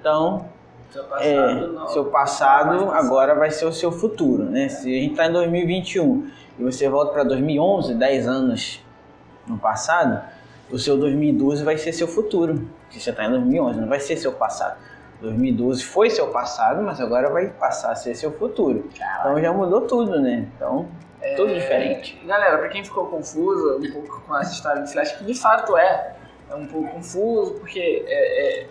[0.00, 0.44] então
[0.90, 1.88] Seu é, passado não.
[1.88, 4.68] seu passado agora vai ser o seu futuro, né?
[4.68, 8.84] Se a gente está em 2021 e você volta para 2011, 10 anos
[9.46, 10.20] no passado,
[10.70, 12.68] o seu 2012 vai ser seu futuro.
[12.90, 14.76] Se você está em 2011, não vai ser seu passado.
[15.20, 18.88] 2012 foi seu passado, mas agora vai passar a ser seu futuro.
[19.20, 20.46] Então já mudou tudo, né?
[20.56, 20.88] Então,
[21.36, 22.20] tudo diferente.
[22.24, 25.76] Galera, pra quem ficou confuso um pouco com essa história do Flash, que de fato
[25.76, 26.14] é,
[26.50, 28.66] é um pouco confuso, porque é, é-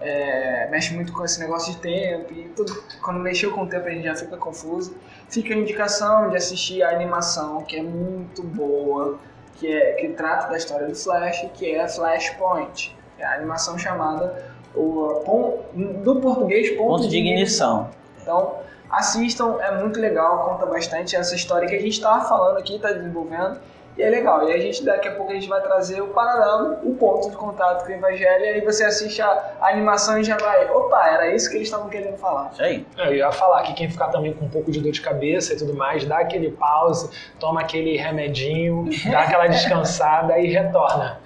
[0.00, 2.72] é, mexe muito com esse negócio de tempo e tudo.
[3.02, 4.96] Quando mexeu com o tempo a gente já fica confuso.
[5.28, 9.18] Fica a indicação de assistir a animação, que é muito boa,
[9.54, 12.94] que, é, que trata da história do Flash, que é Flashpoint.
[13.18, 15.58] É a animação chamada o, pon-
[16.02, 17.88] do português ponto, Ponto de ignição.
[18.20, 18.54] então,
[18.90, 22.92] assistam, é muito legal, conta bastante essa história que a gente estava falando aqui, está
[22.92, 23.58] desenvolvendo,
[23.96, 24.48] e é legal.
[24.48, 27.36] E a gente, daqui a pouco, a gente vai trazer o paralelo, o ponto de
[27.36, 31.34] contato com o Evangelho, e aí você assiste a, animação e já vai, opa, era
[31.34, 32.50] isso que eles estavam querendo falar.
[32.52, 32.86] Isso aí.
[32.98, 35.56] Eu ia falar que quem ficar também com um pouco de dor de cabeça e
[35.56, 41.20] tudo mais, dá aquele pause, toma aquele remedinho, dá aquela descansada e retorna.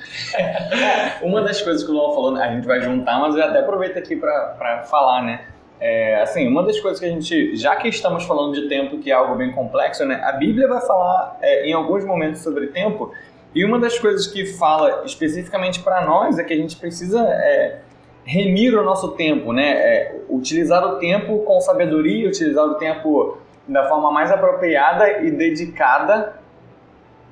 [1.22, 3.98] Uma das coisas que o Luan falou, a gente vai juntar, mas eu até aproveito
[3.98, 5.40] aqui pra falar, né?
[5.81, 9.11] É, assim, uma das coisas que a gente, já que estamos falando de tempo, que
[9.11, 10.20] é algo bem complexo, né?
[10.24, 13.12] A Bíblia vai falar é, em alguns momentos sobre tempo,
[13.55, 17.79] e uma das coisas que fala especificamente para nós é que a gente precisa é,
[18.24, 19.70] remir o nosso tempo, né?
[19.70, 26.35] É, utilizar o tempo com sabedoria, utilizar o tempo da forma mais apropriada e dedicada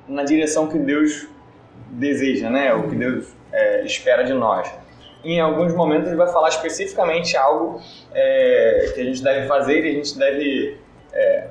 [0.07, 1.27] na direção que Deus
[1.89, 2.73] deseja, né?
[2.73, 4.71] O que Deus é, espera de nós.
[5.23, 7.81] Em alguns momentos ele vai falar especificamente algo
[8.13, 10.77] é, que a gente deve fazer e a gente deve
[11.13, 11.47] é,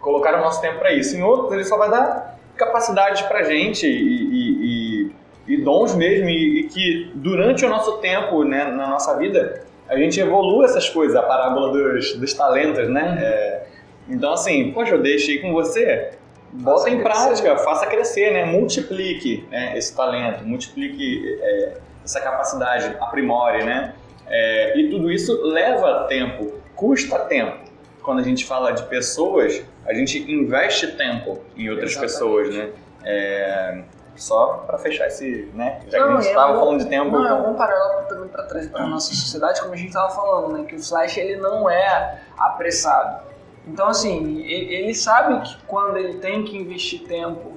[0.00, 1.16] colocar o nosso tempo para isso.
[1.16, 5.06] Em outros ele só vai dar capacidades para gente e, e-
[5.46, 9.96] e- e dons mesmo e, que durante o nosso tempo, né, na nossa vida, a
[9.96, 13.18] gente evolua essas coisas, a parábola dos, dos talentos, né?
[13.20, 13.62] É,
[14.08, 16.10] então assim, poxa, eu deixei com você,
[16.52, 17.22] bota Faça em crescer.
[17.24, 18.44] prática, faça crescer, né?
[18.44, 21.72] Multiplique né, esse talento, multiplique é,
[22.04, 23.94] essa capacidade, aprimore, né?
[24.26, 27.68] É, e tudo isso leva tempo, custa tempo.
[28.02, 32.12] Quando a gente fala de pessoas, a gente investe tempo em outras Exatamente.
[32.12, 32.70] pessoas, né?
[33.04, 33.82] É,
[34.16, 35.80] só para fechar esse, né?
[35.88, 38.06] Já que a Não, gente é estava um- falando de tempo, Não, é um paralelo
[38.08, 40.64] também para trazer para nossa sociedade, como a gente estava falando, né?
[40.64, 43.22] Que o Flash ele não é apressado.
[43.66, 47.52] Então, assim, ele sabe que quando ele tem que investir tempo,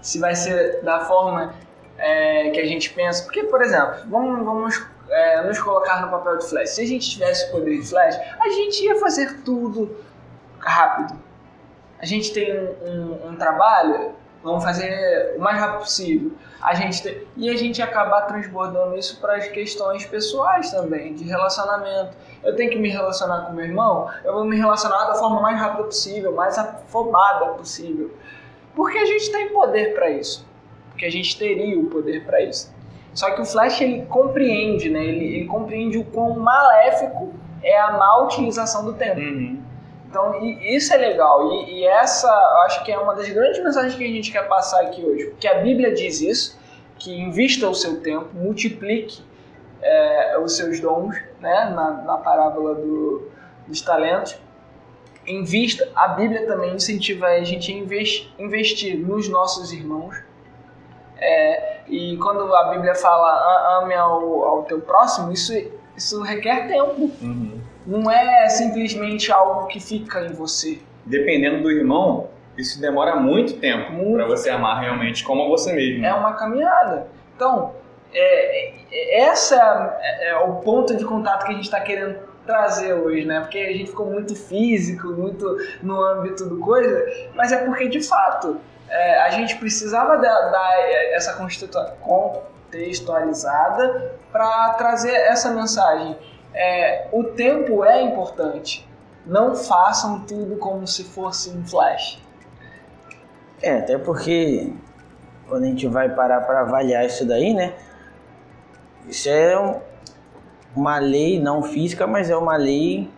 [0.00, 1.54] se vai ser da forma
[1.98, 3.22] é, que a gente pensa.
[3.24, 6.70] Porque, por exemplo, vamos, vamos é, nos colocar no papel de Flash.
[6.70, 9.96] Se a gente tivesse o poder de Flash, a gente ia fazer tudo
[10.58, 11.18] rápido.
[12.00, 16.32] A gente tem um, um- um trabalho, vamos fazer o mais rápido possível.
[16.60, 21.24] A gente tem- e a gente acabar transbordando isso para as questões pessoais também, de
[21.24, 22.16] relacionamento.
[22.42, 25.58] Eu tenho que me relacionar com meu irmão, eu vou me relacionar da forma mais
[25.58, 28.10] rápida possível, mais afobada possível.
[28.74, 30.46] Porque a gente tem poder para isso.
[30.94, 32.72] Porque a gente teria o poder para isso.
[33.12, 35.04] Só que o Flash ele compreende, né?
[35.04, 37.32] Ele, ele compreende o quão maléfico
[37.62, 39.20] é a má utilização do tempo.
[39.20, 39.60] Uhum.
[40.08, 41.52] Então, e, isso é legal.
[41.52, 44.46] E, e, essa, eu acho que é uma das grandes mensagens que a gente quer
[44.48, 45.26] passar aqui hoje.
[45.26, 46.58] Porque a Bíblia diz isso,
[46.98, 49.22] que invista o seu tempo, multiplique
[49.82, 51.72] é, os seus dons, né?
[51.74, 53.28] na, na parábola do,
[53.66, 54.36] dos talentos.
[55.26, 60.16] Invista, a Bíblia também incentiva a gente a investir, investir nos nossos irmãos.
[61.18, 65.52] É, e quando a Bíblia fala ame ao, ao teu próximo, isso,
[65.96, 67.10] isso requer tempo.
[67.22, 67.60] Uhum.
[67.86, 70.80] Não é simplesmente algo que fica em você.
[71.04, 76.04] Dependendo do irmão, isso demora muito tempo para você amar realmente como a você mesmo.
[76.04, 77.08] É uma caminhada.
[77.36, 77.72] Então,
[78.12, 82.92] é, é, essa é, é o ponto de contato que a gente está querendo trazer
[82.92, 83.40] hoje, né?
[83.40, 87.04] Porque a gente ficou muito físico, muito no âmbito do coisa,
[87.34, 88.58] mas é porque de fato
[88.94, 90.78] é, a gente precisava dar, dar
[91.12, 91.36] essa
[92.00, 96.16] contextualizada para trazer essa mensagem.
[96.54, 98.88] É, o tempo é importante.
[99.26, 102.22] Não façam tudo como se fosse um flash.
[103.60, 104.72] É, até porque
[105.48, 107.74] quando a gente vai parar para avaliar isso daí, né?
[109.08, 109.80] Isso é um,
[110.76, 113.10] uma lei não física, mas é uma lei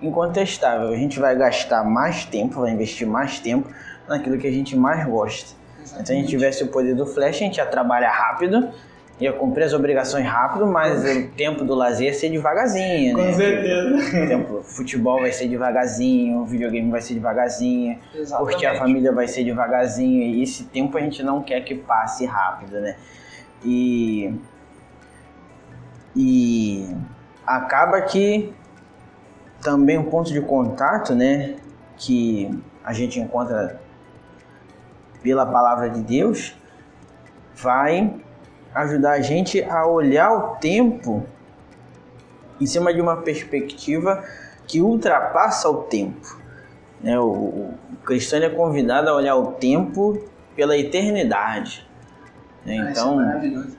[0.00, 0.88] incontestável.
[0.88, 3.72] A gente vai gastar mais tempo, vai investir mais tempo
[4.08, 5.54] naquilo que a gente mais gosta.
[5.92, 8.70] Então, se a gente tivesse o poder do flash, a gente ia trabalhar rápido,
[9.20, 13.26] ia cumprir as obrigações rápido, mas o tempo do lazer ia ser devagarzinho, né?
[13.26, 14.10] Com certeza.
[14.10, 17.98] Por exemplo, futebol vai ser devagarzinho, o videogame vai ser devagarzinho,
[18.38, 22.24] curtir a família vai ser devagarzinho, e esse tempo a gente não quer que passe
[22.24, 22.96] rápido, né?
[23.64, 24.34] E
[26.14, 26.94] e
[27.46, 28.52] acaba que
[29.62, 31.56] também um ponto de contato, né,
[31.96, 32.50] que
[32.84, 33.80] a gente encontra
[35.22, 36.54] pela palavra de Deus,
[37.54, 38.14] vai
[38.74, 41.24] ajudar a gente a olhar o tempo
[42.60, 44.22] em cima de uma perspectiva
[44.66, 46.40] que ultrapassa o tempo.
[47.00, 47.18] Né?
[47.18, 50.22] O, o cristão é convidado a olhar o tempo
[50.54, 51.86] pela eternidade.
[52.64, 52.78] Né?
[52.78, 53.76] Ah, Então, é maravilhoso.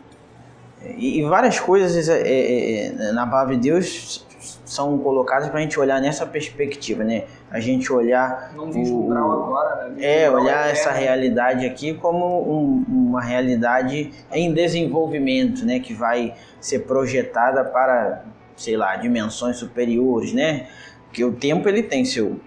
[0.97, 4.25] e, várias coisas é, é, é, na palavra de Deus
[4.65, 7.23] são colocadas para a gente olhar nessa perspectiva, né?
[7.49, 9.95] A gente olhar Não o- vislumbrar o agora, né?
[10.23, 10.99] é, olhar essa eterno.
[11.05, 15.79] realidade aqui como um- uma realidade em desenvolvimento, né?
[15.79, 18.23] Que vai ser projetada para,
[18.55, 20.67] sei lá, dimensões superiores, né?
[21.05, 22.39] Porque o tempo ele tem seu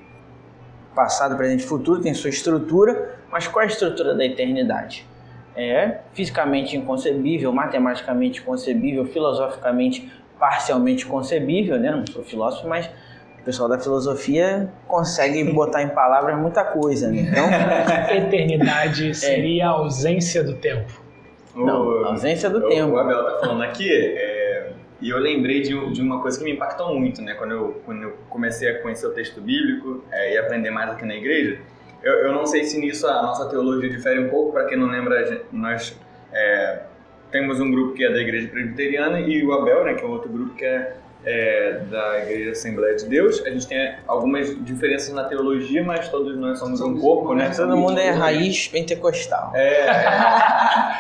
[0.95, 5.07] passado, presente e futuro, tem sua estrutura, mas qual é a estrutura da eternidade?
[5.55, 11.91] É fisicamente inconcebível, matematicamente inconcebível, filosoficamente parcialmente concebível, né?
[11.91, 12.87] Não sou filósofo, mas
[13.41, 17.21] o pessoal da filosofia consegue botar em palavras muita coisa, né?
[17.21, 17.49] Então,
[18.15, 20.93] Eternidade seria a ausência do tempo.
[21.55, 22.93] não, a ausência do o, tempo.
[22.93, 26.53] O Abel tá falando aqui, é, e eu lembrei de, de uma coisa que me
[26.53, 27.35] impactou muito, né?
[27.35, 31.05] Quando eu, quando eu comecei a conhecer o texto bíblico é, e aprender mais aqui
[31.05, 31.59] na igreja.
[32.03, 34.89] Eu, eu não sei se nisso a nossa teologia difere um pouco, para quem não
[34.89, 35.99] lembra, nós
[36.33, 36.81] é,
[37.31, 39.95] temos um grupo que é da igreja presbiteriana e o Abel, né?
[39.95, 43.45] Que é um outro grupo que é, é da igreja Assembleia de Deus.
[43.45, 47.51] A gente tem algumas diferenças na teologia, mas todos nós somos um corpo, né?
[47.55, 49.53] Todo mundo é raiz pentecostal.
[49.55, 49.87] É,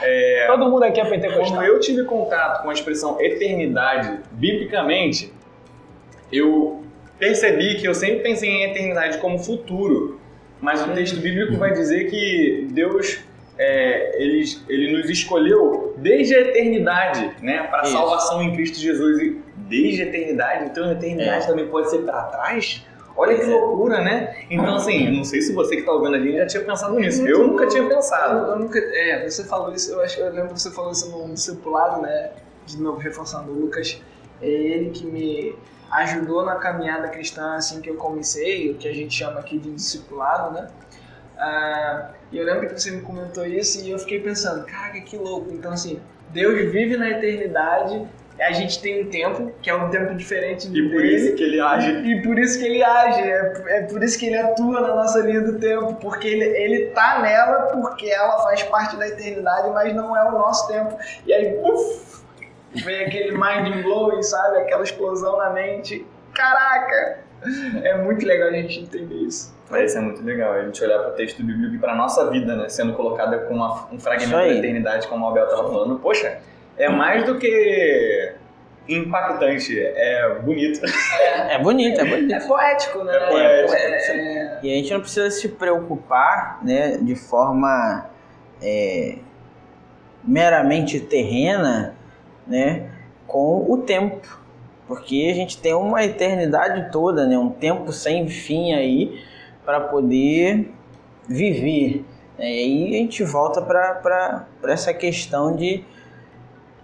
[0.03, 1.59] é, Todo mundo aqui é pentecostal.
[1.59, 5.33] Quando eu tive contato com a expressão eternidade, biblicamente,
[6.33, 6.83] eu
[7.19, 10.21] percebi que eu sempre pensei em eternidade como futuro,
[10.61, 13.21] mas o texto bíblico vai dizer que Deus
[13.59, 19.41] é, ele, ele nos escolheu desde a eternidade, né, para salvação em Cristo Jesus e
[19.57, 20.67] desde a eternidade.
[20.67, 21.47] Então a eternidade É.
[21.47, 22.85] também pode ser para trás.
[23.17, 23.47] Olha que é.
[23.47, 24.45] loucura, né?
[24.51, 27.27] Então, assim, não sei se você que está ouvindo a gente já tinha pensado nisso.
[27.27, 28.51] Eu nunca tinha Eu, pensado.
[28.51, 28.79] eu nunca.
[28.79, 32.33] É, você falou isso, eu acho eu lembro que você falou isso no discipulado, né?
[32.67, 34.03] De novo, reforçando o Lucas.
[34.43, 35.55] É ele que me
[35.93, 39.71] ajudou na caminhada cristã assim que eu comecei, o que a gente chama aqui de
[39.71, 40.69] discipulado, né?
[41.39, 45.17] Ah, e eu lembro que você me comentou isso e eu fiquei pensando, caraca, que
[45.17, 45.51] louco.
[45.53, 48.07] Então, assim, Deus vive na eternidade,
[48.41, 51.15] a gente tem um tempo, que é um tempo diferente E por dele.
[51.17, 54.27] isso que ele age E por isso que ele age, é, é por isso que
[54.27, 58.63] ele atua na nossa linha do tempo, porque ele, ele tá nela porque ela faz
[58.65, 60.97] parte da eternidade, mas não é o nosso tempo.
[61.27, 62.23] E aí, puf,
[62.85, 64.59] vem aquele mind blowing, sabe?
[64.59, 66.05] Aquela explosão na mente.
[66.35, 67.26] Caraca!
[67.85, 69.55] É muito legal a gente entender isso.
[69.71, 72.31] Mas isso é muito legal, a gente olhar para o texto bíblico e para nossa
[72.31, 72.69] vida, né?
[72.69, 75.99] Sendo colocada com uma- um fragmento da eternidade, como o Abel estava falando.
[75.99, 76.39] Poxa,
[76.79, 78.33] é mais do que
[78.89, 80.81] impactante, é bonito.
[81.51, 82.47] É bonito, é É bonito.
[82.47, 83.17] poético, né?
[83.17, 83.75] É poético.
[83.75, 88.07] É- E a gente não precisa se preocupar, né, de forma
[88.63, 89.17] é,
[90.25, 91.95] meramente terrena,
[92.47, 92.89] né,
[93.27, 94.41] com o tempo.
[94.87, 97.37] Porque a gente tem uma eternidade toda, né?
[97.39, 99.21] um tempo sem fim aí
[99.65, 100.73] para poder
[101.29, 102.05] viver.
[102.39, 105.83] É, e aí a gente volta para essa questão de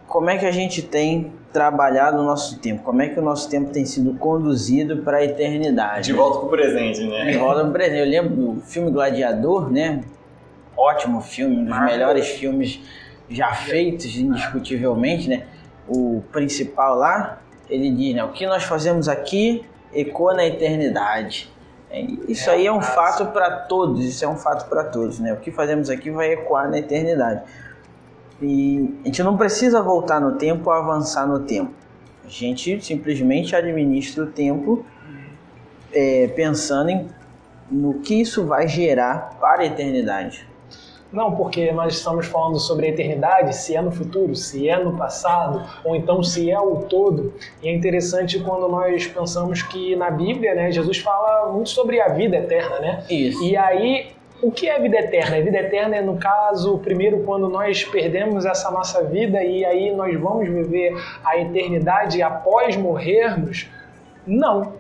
[0.07, 3.49] como é que a gente tem trabalhado o nosso tempo, como é que o nosso
[3.49, 6.07] tempo tem sido conduzido para a eternidade.
[6.07, 7.31] De volta para o presente, né?
[7.31, 7.99] De volta para o presente.
[7.99, 10.03] Eu lembro do filme Gladiador, né?
[10.77, 12.81] Ótimo filme, um dos melhores filmes
[13.29, 15.45] já feitos, indiscutivelmente, né?
[15.87, 17.43] O principal lá,
[17.73, 18.23] ele diz, né?
[18.23, 21.51] O que nós fazemos aqui ecoa na eternidade.
[21.91, 25.33] É, isso aí é um fato para todos, isso é um fato para todos, né?
[25.33, 27.43] O que fazemos aqui vai ecoar na eternidade.
[28.41, 31.73] E a gente não precisa voltar no tempo ou avançar no tempo.
[32.25, 34.85] A gente simplesmente administra o tempo
[35.93, 37.09] é, pensando em,
[37.71, 40.47] no que isso vai gerar para a eternidade.
[41.13, 44.97] Não, porque nós estamos falando sobre a eternidade, se é no futuro, se é no
[44.97, 47.35] passado, ou então se é o todo.
[47.63, 52.09] E é interessante quando nós pensamos que na Bíblia, né, Jesus fala muito sobre a
[52.09, 53.05] vida eterna, né?
[53.11, 53.45] Isso.
[53.45, 55.37] E aí, o que é vida eterna?
[55.37, 59.95] A vida eterna é, no caso, primeiro, quando nós perdemos essa nossa vida e aí
[59.95, 63.69] nós vamos viver a eternidade após morrermos?
[64.27, 64.73] Não.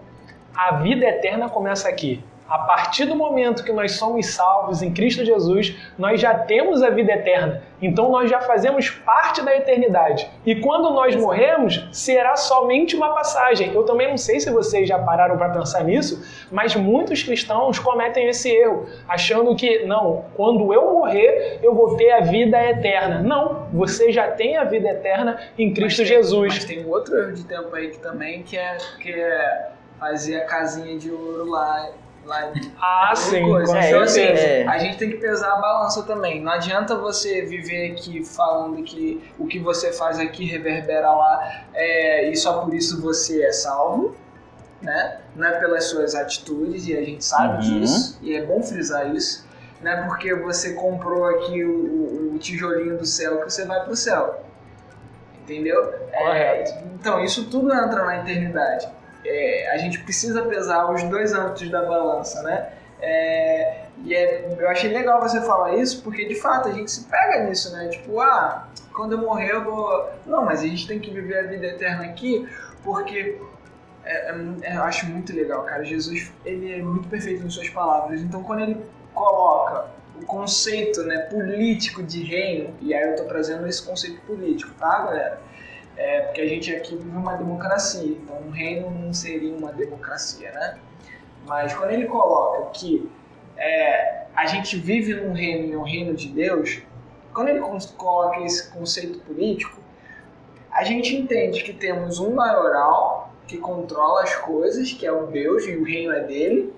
[0.54, 5.24] A vida eterna começa aqui a partir do momento que nós somos salvos em Cristo
[5.24, 7.62] Jesus, nós já temos a vida eterna.
[7.80, 10.30] Então nós já fazemos parte da eternidade.
[10.44, 13.72] E quando nós morremos, será somente uma passagem.
[13.72, 16.22] Eu também não sei se vocês já pararam para pensar nisso,
[16.52, 22.10] mas muitos cristãos cometem esse erro, achando que não, quando eu morrer, eu vou ter
[22.10, 23.22] a vida eterna.
[23.22, 26.54] Não, você já tem a vida eterna em Cristo mas tem, Jesus.
[26.54, 30.36] Mas tem um outro erro de tempo aí que também que é, que é fazer
[30.36, 31.88] a casinha de ouro lá
[32.24, 33.42] Lá, ah, sim.
[33.42, 33.76] Coisa.
[33.76, 34.66] É, assim, é.
[34.68, 36.40] a gente tem que pesar a balança também.
[36.40, 42.30] Não adianta você viver aqui falando que o que você faz aqui reverbera lá é,
[42.30, 44.14] e só por isso você é salvo.
[44.80, 45.20] Né?
[45.36, 47.80] Não é pelas suas atitudes, e a gente sabe uhum.
[47.80, 49.46] disso, e é bom frisar isso.
[49.80, 53.92] Não é porque você comprou aqui o, o tijolinho do céu que você vai para
[53.92, 54.44] o céu.
[55.40, 55.84] Entendeu?
[56.12, 56.72] Correto.
[56.72, 58.88] É, então, isso tudo entra na eternidade
[59.24, 62.72] é, a gente precisa pesar os dois âmbitos da balança, né?
[63.00, 67.04] É, e é, eu achei legal você falar isso, porque de fato a gente se
[67.04, 67.88] pega nisso, né?
[67.88, 70.10] Tipo, ah, quando eu morrer eu vou.
[70.26, 72.48] Não, mas a gente tem que viver a vida eterna aqui,
[72.84, 73.38] porque
[74.04, 75.84] é, é, é, eu acho muito legal, cara.
[75.84, 78.20] Jesus, ele é muito perfeito em suas palavras.
[78.20, 79.86] Então, quando ele coloca
[80.20, 85.04] o conceito né, político de reino, e aí eu tô trazendo esse conceito político, tá,
[85.04, 85.40] galera?
[85.96, 90.50] É, porque a gente aqui vive uma democracia, então um reino não seria uma democracia,
[90.52, 90.78] né?
[91.46, 93.10] Mas quando ele coloca que
[93.56, 96.82] é, a gente vive num reino um reino de Deus,
[97.34, 97.60] quando ele
[97.96, 99.80] coloca esse conceito político,
[100.70, 105.64] a gente entende que temos um maioral que controla as coisas, que é o Deus
[105.66, 106.72] e o reino é dele.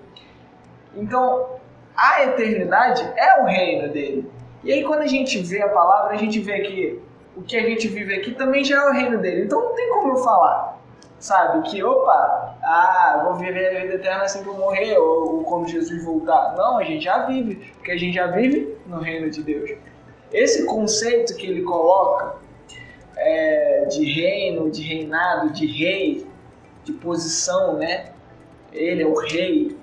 [0.95, 1.55] Então,
[1.95, 4.29] a eternidade é o reino dele.
[4.63, 7.01] E aí, quando a gente vê a palavra, a gente vê que
[7.35, 9.43] o que a gente vive aqui também já é o reino dele.
[9.45, 10.79] Então não tem como eu falar,
[11.19, 11.69] sabe?
[11.69, 15.67] Que, opa, ah, vou viver a vida eterna assim que eu morrer, ou, ou quando
[15.67, 16.55] Jesus voltar.
[16.55, 19.71] Não, a gente já vive, porque a gente já vive no reino de Deus.
[20.31, 22.35] Esse conceito que ele coloca
[23.17, 26.27] é, de reino, de reinado, de rei,
[26.83, 28.11] de posição, né?
[28.71, 29.77] Ele é o rei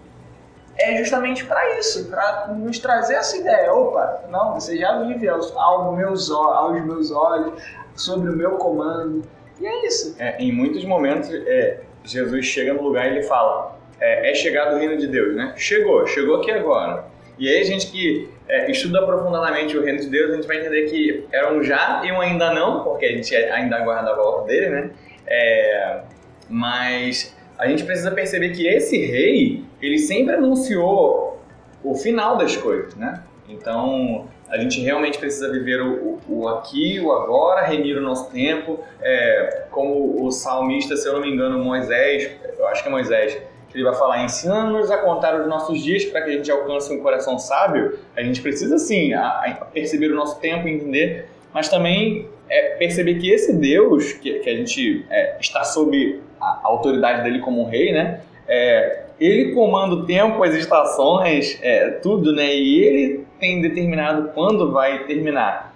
[0.79, 3.73] é justamente para isso, para nos trazer essa ideia.
[3.73, 7.62] Opa, não, você já vive aos, aos, meus, aos meus olhos,
[7.95, 9.23] sobre o meu comando.
[9.61, 10.16] E é isso.
[10.18, 14.75] É, em muitos momentos, é, Jesus chega no lugar e ele fala: é, é chegado
[14.75, 15.55] o reino de Deus, né?
[15.57, 17.05] Chegou, chegou aqui agora.
[17.39, 20.59] E aí a gente que é, estuda aprofundadamente o reino de Deus, a gente vai
[20.59, 24.14] entender que era um já e um ainda não, porque a gente ainda aguarda a
[24.14, 24.91] volta dele, né?
[25.27, 26.01] É,
[26.49, 31.41] mas a gente precisa perceber que esse rei, ele sempre anunciou
[31.83, 33.23] o final das coisas, né?
[33.49, 38.31] Então, a gente realmente precisa viver o, o, o aqui, o agora, remir o nosso
[38.31, 38.81] tempo.
[39.01, 43.39] É, como o salmista, se eu não me engano, Moisés, eu acho que é Moisés,
[43.75, 47.01] ele vai falar, ensina-nos a contar os nossos dias para que a gente alcance um
[47.01, 47.99] coração sábio.
[48.15, 53.15] A gente precisa, sim, a, a perceber o nosso tempo, entender, mas também é, perceber
[53.15, 57.93] que esse Deus, que, que a gente é, está sob a, autoridade dele como rei,
[57.93, 58.20] né?
[58.49, 62.53] É, ele comanda o tempo, as estações, é, tudo, né?
[62.53, 65.72] E ele tem determinado quando vai terminar.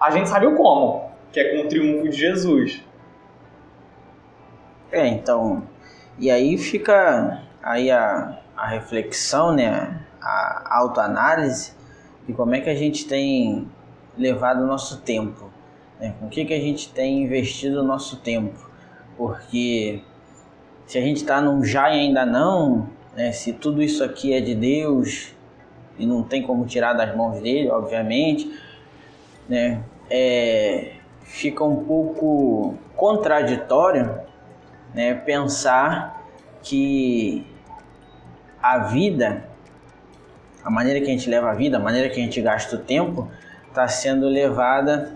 [0.00, 2.82] A gente sabe o como, que é com o triunfo de Jesus.
[4.90, 5.62] É, então,
[6.18, 10.00] e aí fica aí a, a reflexão, né?
[10.20, 11.74] A autoanálise
[12.26, 13.68] de como é que a gente tem
[14.16, 15.50] levado o nosso tempo,
[16.00, 16.14] né?
[16.18, 18.65] com o que, que a gente tem investido o nosso tempo
[19.16, 20.02] porque
[20.86, 24.40] se a gente está num já e ainda não, né, se tudo isso aqui é
[24.40, 25.34] de Deus
[25.98, 28.50] e não tem como tirar das mãos dele, obviamente,
[29.48, 30.92] né, é,
[31.22, 34.20] fica um pouco contraditório
[34.94, 36.24] né, pensar
[36.62, 37.46] que
[38.62, 39.48] a vida,
[40.64, 42.78] a maneira que a gente leva a vida, a maneira que a gente gasta o
[42.78, 43.30] tempo,
[43.68, 45.14] está sendo levada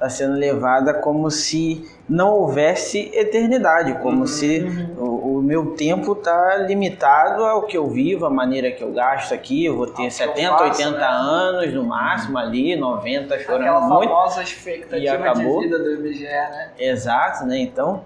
[0.00, 4.26] está sendo levada como se não houvesse eternidade, como uhum.
[4.26, 4.64] se
[4.96, 9.34] o, o, meu tempo está limitado ao que eu vivo, a maneira que eu gasto
[9.34, 9.66] aqui.
[9.66, 11.06] Eu vou ter ao 70, faço, 80 né?
[11.06, 14.08] anos no máximo ali, 90 chorando Aquela muito.
[14.08, 15.60] famosa expectativa acabou.
[15.60, 16.70] de vida do IBGE, né?
[16.78, 17.58] Exato, né?
[17.58, 18.02] Então,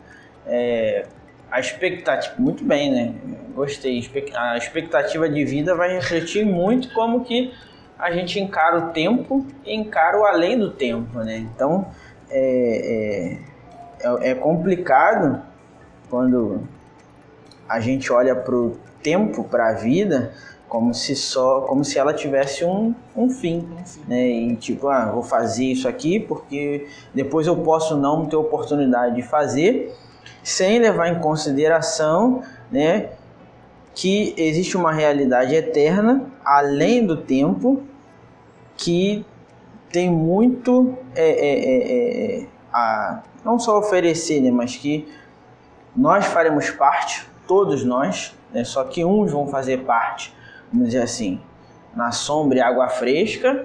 [0.47, 1.07] é,
[1.49, 3.14] a expectativa, muito bem, né?
[3.55, 4.05] Gostei.
[4.34, 7.55] A expectativa de vida vai refletir muito como que
[7.99, 11.38] a gente encara o tempo e encara o além do tempo, né?
[11.38, 11.86] Então
[12.30, 13.38] é,
[14.01, 15.42] é, é, é complicado
[16.11, 16.62] quando
[17.68, 20.32] a gente olha para o tempo, para a vida,
[20.68, 23.68] como se só, como se ela tivesse um, um fim,
[24.09, 24.26] né?
[24.26, 29.22] E tipo, ah, vou fazer isso aqui porque depois eu posso não ter oportunidade de
[29.22, 29.95] fazer,
[30.42, 33.11] sem levar em consideração, né?
[33.95, 37.82] Que existe uma realidade eterna além do tempo
[38.76, 39.24] que
[39.90, 45.07] tem muito é, é, é, é, a não só oferecer, né, mas que
[45.95, 50.34] nós faremos parte, todos nós, né, só que uns vão fazer parte,
[50.72, 51.40] vamos dizer assim,
[51.95, 53.64] na sombra e água fresca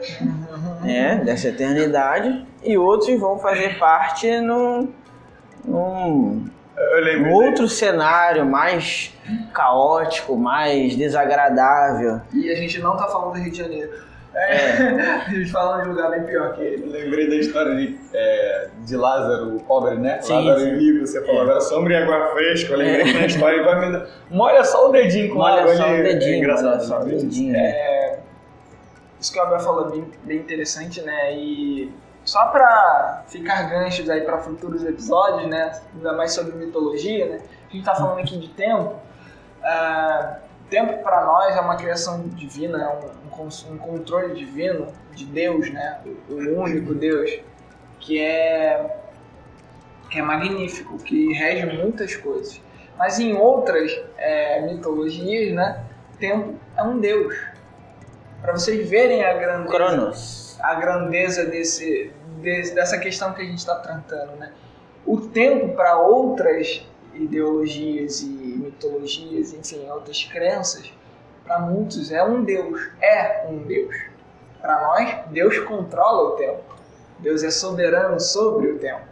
[0.82, 4.90] né, dessa eternidade, e outros vão fazer parte no,
[5.66, 6.46] num,
[7.20, 9.14] um outro cenário mais
[9.54, 12.22] caótico, mais desagradável.
[12.34, 14.10] E a gente não está falando do Rio de Janeiro.
[14.34, 14.72] É,
[15.28, 16.86] a gente falando de um lugar bem pior que ele.
[16.90, 20.22] Lembrei da história de, é, de Lázaro, o pobre, né?
[20.22, 20.68] Sim, Lázaro sim.
[20.68, 21.44] e Rico, você falou é.
[21.44, 22.74] agora sombra e água fresca.
[22.74, 23.04] Eu lembrei é.
[23.06, 26.00] que na história vai me Molha só o dedinho com molha água só ali.
[26.00, 26.66] o dedinho, é engraçado.
[26.68, 27.54] Molha só o dedinho.
[27.54, 27.70] Né?
[27.70, 28.20] É,
[29.20, 31.36] isso que o Abel falou é bem, bem interessante, né?
[31.36, 31.92] E
[32.30, 35.82] só para ficar ganchos aí para futuros episódios, né?
[35.96, 37.42] Ainda mais sobre mitologia, né?
[37.68, 38.96] A gente tá falando aqui de tempo.
[39.62, 40.36] Uh,
[40.70, 46.02] tempo para nós é uma criação divina, é um, um, controle divino de Deus, né?
[46.30, 47.42] O, o único Deus
[48.00, 48.96] que é
[50.10, 52.62] que é magnífico, que rege muitas coisas.
[52.98, 55.84] Mas em outras é, mitologias, né?
[56.20, 57.36] Tempo é um Deus.
[58.42, 60.60] Para vocês verem a grandeza, Cronos.
[60.62, 62.12] a grandeza desse,
[62.42, 64.52] desse dessa questão que a gente está tratando, né?
[65.06, 70.92] O tempo para outras ideologias e mitologias, enfim, outras crenças,
[71.44, 73.96] para muitos é um Deus, é um Deus.
[74.62, 76.76] Para nós, Deus controla o tempo.
[77.20, 79.10] Deus é soberano sobre o tempo.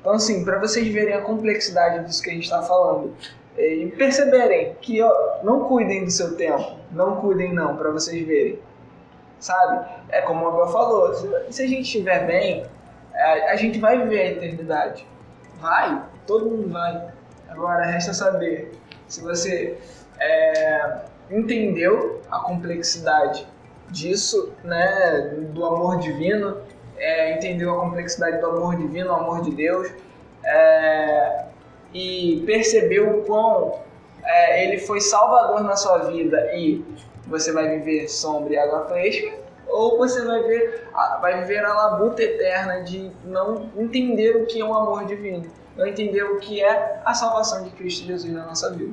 [0.00, 3.14] Então, assim, para vocês verem a complexidade disso que a gente está falando
[3.56, 5.12] é, e perceberem que ó,
[5.42, 8.58] não cuidem do seu tempo, não cuidem não, para vocês verem.
[9.38, 10.01] Sabe?
[10.12, 11.12] É como o Abel falou,
[11.50, 12.64] se a gente estiver bem,
[13.14, 15.06] é, a gente vai viver a eternidade.
[15.58, 17.08] Vai, todo mundo vai.
[17.48, 18.72] Agora resta saber
[19.08, 19.76] se você
[20.20, 21.00] é,
[21.30, 23.46] entendeu a complexidade
[23.90, 26.58] disso, né, do amor divino,
[26.96, 29.90] é, entendeu a complexidade do amor divino, o amor de Deus,
[30.44, 31.44] é,
[31.92, 33.80] e percebeu o quão
[34.24, 36.84] é, ele foi salvador na sua vida e
[37.26, 39.41] você vai viver sombra e água fresca,
[39.72, 40.88] ou você vai, ver,
[41.20, 45.42] vai viver a labuta eterna de não entender o que é um amor divino
[45.76, 48.92] não entender o que é a salvação de Cristo Jesus na nossa vida.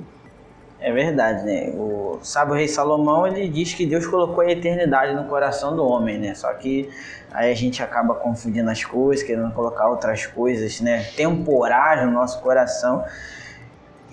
[0.80, 1.74] É verdade, né?
[1.76, 6.18] O sábio rei Salomão, ele diz que Deus colocou a eternidade no coração do homem,
[6.18, 6.34] né?
[6.34, 6.90] Só que
[7.32, 11.04] aí a gente acaba confundindo as coisas, querendo colocar outras coisas, né?
[11.18, 13.04] Temporais no nosso coração.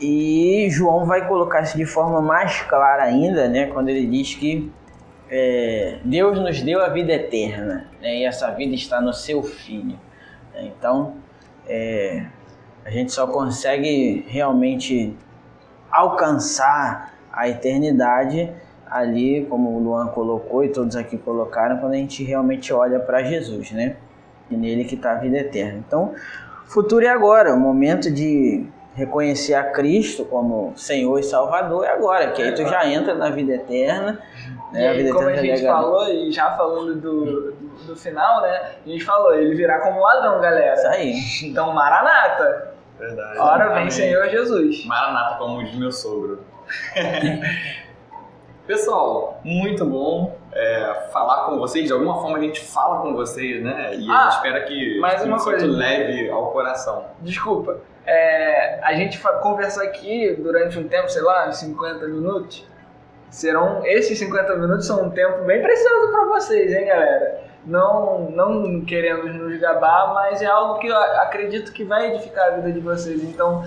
[0.00, 3.66] E João vai colocar isso de forma mais clara ainda, né?
[3.66, 4.70] Quando ele diz que
[5.28, 8.18] é, Deus nos deu a vida eterna, né?
[8.18, 9.98] E essa vida está no seu Filho.
[10.54, 11.14] Então,
[11.66, 12.26] é,
[12.84, 15.16] a gente só consegue realmente
[15.90, 18.50] alcançar a eternidade
[18.88, 23.22] ali, como o Luan colocou e todos aqui colocaram, quando a gente realmente olha para
[23.22, 23.96] Jesus, né?
[24.50, 25.82] E nele que está a vida eterna.
[25.86, 26.14] Então,
[26.66, 28.64] futuro é agora, o momento de
[28.96, 33.28] reconhecer a Cristo como Senhor e Salvador é agora, que aí tu já entra na
[33.28, 34.18] vida eterna.
[34.72, 34.82] Né?
[34.82, 37.52] E aí, como a gente falou, e já falando do, do,
[37.86, 38.72] do, final, né?
[38.84, 40.74] A gente falou, ele virá como ladrão, galera.
[40.74, 41.14] Isso aí.
[41.44, 42.74] Então, Maranata.
[42.98, 43.38] Verdade.
[43.38, 44.84] Ora vem, Senhor Jesus.
[44.86, 46.40] Maranata, como diz meu sogro.
[48.66, 51.86] Pessoal, muito bom é, falar com vocês.
[51.86, 53.94] De alguma forma a gente fala com vocês, né?
[53.94, 55.66] E ah, a gente espera que mais uma coisa.
[55.66, 57.04] leve ao coração.
[57.20, 57.78] Desculpa.
[58.06, 62.64] É, a gente conversou aqui durante um tempo, sei lá, 50 minutos.
[63.30, 67.40] Serão esses 50 minutos são um tempo bem precioso para vocês, hein, galera?
[67.66, 72.50] Não, não querendo nos gabar, mas é algo que eu acredito que vai edificar a
[72.56, 73.24] vida de vocês.
[73.24, 73.64] Então,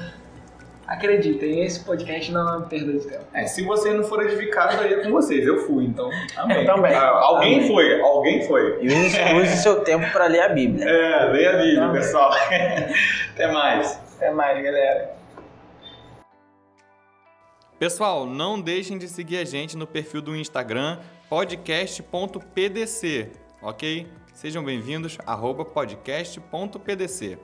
[0.88, 3.26] acreditem, esse podcast não é uma perda de tempo.
[3.34, 5.46] É, se você não for edificado, aí é com vocês.
[5.46, 6.10] Eu fui, então.
[6.38, 6.62] Amém.
[6.62, 6.94] Eu também.
[6.94, 7.68] Ah, alguém amém.
[7.68, 8.80] foi, alguém foi.
[8.82, 10.90] E use, use seu tempo para ler a Bíblia.
[10.90, 12.02] É, leia a Bíblia, amém.
[12.02, 12.32] pessoal.
[13.36, 14.09] Até mais.
[14.20, 15.15] Até mais, galera.
[17.80, 20.99] Pessoal, não deixem de seguir a gente no perfil do Instagram
[21.30, 24.11] podcast.pdc, ok?
[24.34, 27.38] Sejam bem-vindos, arroba podcast.pdc.